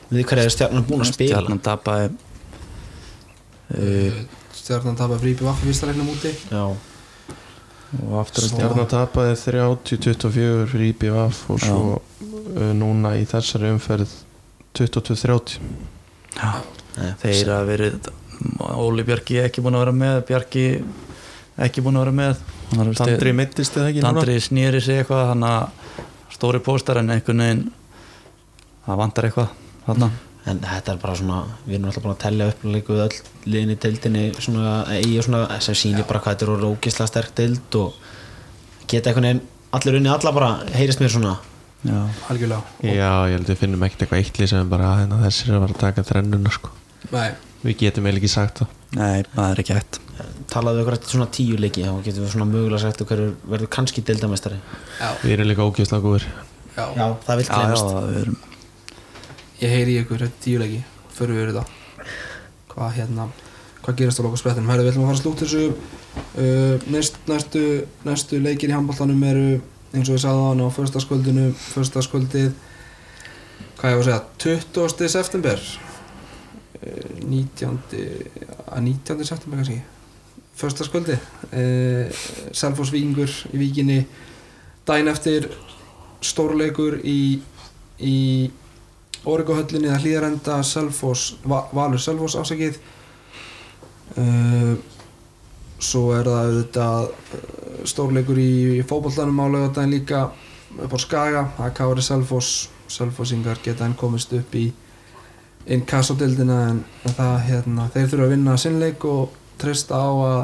[0.10, 1.38] Við hverja er stjórnum búin að spila?
[1.38, 2.10] Stjarnan tapaði
[3.78, 4.20] uh,
[4.56, 6.32] stjarnan tapar frípi vaffi fyrsta leiknum úti.
[6.52, 6.64] Já,
[8.02, 14.16] og aftur Stjarnan tapaði 30-24 fyrir IBVF og svo uh, núna í þessari umferð
[14.78, 15.60] 22-30
[16.98, 18.10] Nei, þeir að verið
[18.78, 20.64] Óli Bjarki ekki búin að vera með Bjarki
[21.66, 22.42] ekki búin að vera með.
[22.72, 24.14] Hann var- Tandri mittist eða ekki núna?
[24.22, 25.70] Tandri snýri sig eitthvað hann að
[26.36, 27.64] stóri póstar en einhvern veginn
[28.86, 29.50] það vantar eitthvað
[29.88, 30.10] þarna.
[30.48, 33.18] En þetta er bara svona, við erum alltaf búin að tellja upp líka við öll
[33.52, 37.34] liðin í deildinni svona, eigi svona, sem sýnir bara hvað þetta er orðið ógislega sterk
[37.36, 37.94] deild og
[38.88, 39.42] geta einhvern veginn
[39.74, 41.34] allir unni alla bara, heyrist mér svona
[41.86, 42.00] já,
[42.32, 42.62] algjörlega.
[42.82, 45.58] Já, ég held að við finnum ekkert eitthvað eittlið sem bara að hérna, þessir er
[45.58, 46.74] að fara að taka þrennuna sko.
[47.12, 48.74] Nei, Við getum eiginlega ekki sagt það.
[48.98, 49.98] Nei, það er ekki hægt.
[50.52, 54.04] Talaðu ykkur eftir svona tíu leiki þá getum við svona mögulega sagt hverju verður kannski
[54.06, 56.28] deildamestari já, Við erum líka ógjöfslega góður
[56.78, 58.38] já, Já, það vil glemast við erum
[59.58, 60.80] ég heyri ykkur þetta tíu leiki,
[61.18, 62.16] förum við yfir þetta.
[62.72, 63.28] Hvað hérna
[63.84, 65.64] hvað gerast á loka sprettinum, herðu við ætlum að fara að slúta þessu
[66.44, 67.64] uh, næst, næstu
[68.08, 69.48] næstu leikir í handbóltanum eru
[69.98, 72.50] eins og við sagðum hann á förstaskvöldinu förstaskvöldið
[73.78, 75.12] hvað ég var að segja, 20.
[75.14, 75.62] september
[76.82, 77.78] uh, 19.
[78.68, 79.26] að 19.
[79.28, 79.82] september kannski
[80.58, 82.22] förstaskvöldi uh,
[82.52, 84.00] Selfoss Víkingur í Víkinni
[84.88, 85.50] daginn eftir
[86.26, 87.20] stórleikur í
[87.98, 88.18] í
[89.28, 92.78] Origo-höllinni eða hlýðarenda Selfoss, Va Valur Selfoss afsakið
[94.18, 94.78] uh,
[95.80, 100.28] svo er það auðvitað uh, stórleikur í, í fótbollanum á laugardaginn líka
[100.84, 104.70] upp á Skaga, það er Kári Selfoss Selfossingar geta enn komist upp í
[105.68, 110.40] inn kassodildina en, en það hérna, þeir þurfa að vinna sinnleik og treysta á að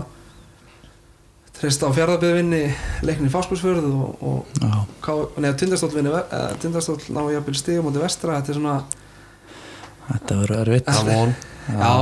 [1.53, 2.61] treysta á fjárðarbyggvinni
[3.07, 8.39] leikni fáskursfjörð og, og neða tindastóll vinni uh, tindastóll ná jafnvel stigum átti vestra.
[8.41, 8.75] Þetta er svona,
[10.09, 10.91] þetta verður erfitt.
[11.69, 11.93] Já,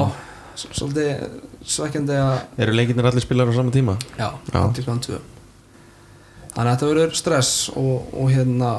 [0.59, 3.97] svolítið svekkjandi að Eru leikirnir allir spilar á sama tíma?
[4.17, 5.19] já, átti kláðan tvö.
[6.51, 8.71] Þannig að þetta verður stress og, og hérna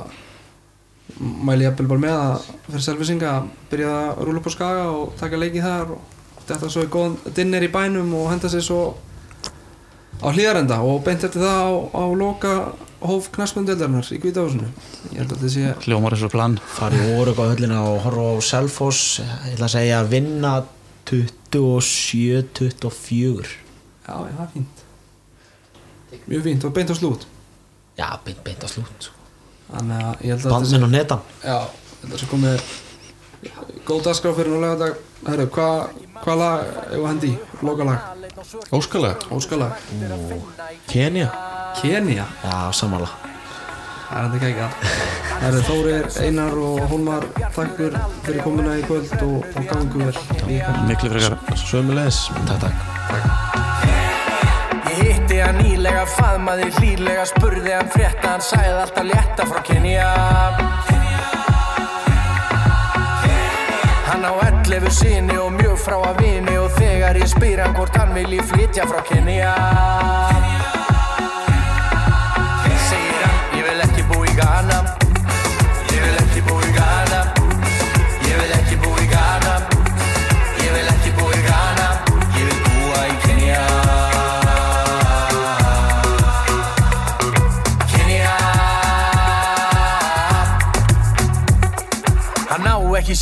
[1.21, 5.15] mæli jafnvel bara með að fyrir selvisinga að byrja að rúla upp á skaga og
[5.21, 8.83] taka leiki þar og þetta svo í góðan dinner í bænum og henda sér svo
[10.23, 12.53] á hlýðarenda og beint eftir það á, á loka
[13.03, 14.69] hóf knaspundöldarinnar í Hvítahúsinu
[15.11, 16.55] ég held að þetta sé hljómar þessu plan.
[16.77, 19.19] Farið í Origo höllina og horfa á Selfoss.
[19.49, 20.53] Ég ætla að segja að vinna
[21.13, 23.47] 27-24
[24.03, 24.77] Já, já, það er fínt.
[26.27, 27.27] Mjög fínt og beint á slút.
[27.97, 29.15] Já, beint, beint á slút sko.
[29.73, 31.21] Þannig að ég held að þetta Bandminn og netan.
[31.45, 31.59] Já,
[32.03, 32.57] þetta sé komið
[33.87, 34.93] góð dagskrá fyrir núlega dag.
[35.29, 35.77] Herru, hvað
[36.23, 36.59] hva lag
[36.91, 37.33] hefur hendi?
[37.63, 37.99] Lokalag,
[38.75, 39.17] Óskalag?
[39.35, 39.73] Óskalag.
[40.91, 41.29] Kenya.
[41.79, 43.22] Kenya, Já, samanla
[44.13, 45.01] það er þetta ekki
[45.43, 47.25] Herru, Þórir, Einar og Hólmar
[47.57, 50.15] Takkur fyrir komuna í kvöld og, og gangu vel
[50.87, 53.61] miklu frekar Sömulegis Takk, takk
[54.93, 60.09] Ég hitti hann nýlega, faðmaði hlýlega, spurði hann frétta, hann sagði alltaf létta frá Kenya.
[64.11, 64.33] Hann á
[64.69, 68.45] 11 sinni og mjög frá að vini og þegar ég spyr hann hvort hann vilji
[68.53, 70.62] flytja frá Kenya.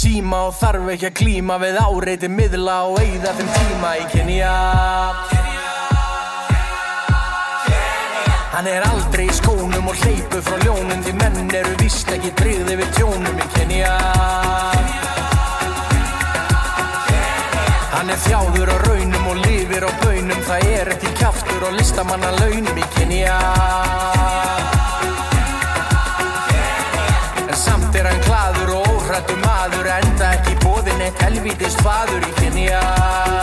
[0.00, 4.52] Síma og þarf ekki að klíma við áreiti miðla og eigða þeim tíma í Kenya.
[8.54, 12.78] Hann er aldrei í skónum og hleypu frá ljónum því menn eru víst ekki tryggði
[12.80, 13.92] við tjónum í Kenya.
[17.92, 22.32] Hann er þjáður á raunum og lifir á bönum Það er ekki kjaftur og listamanna
[22.40, 23.36] launum í Kenya
[31.20, 33.39] bóðin eitt helvítist faður í Kenya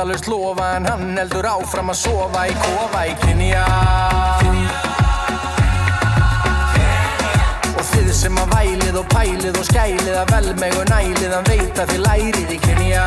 [0.00, 3.64] aðstóð þau endalust lofa En hann heldur áfram að sofa í kofa í Kenya.
[7.76, 11.48] Og þið sem að vælið og pælið og skælið að vel meg og nælið Hann
[11.48, 13.04] veit að þið lærið í kynja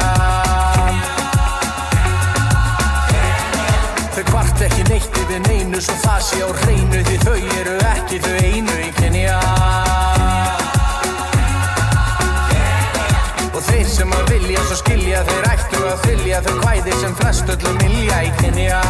[4.13, 8.21] Þau kvart ekki neitt yfir neinu svo það sé á hreinu Því þau eru ekki
[8.21, 9.39] þau einu í kynja
[13.83, 17.79] þeir sem að vilja svo skilja þeir ættu að þylja Þau kvæði sem flest öllum
[17.83, 18.81] vilja í kynja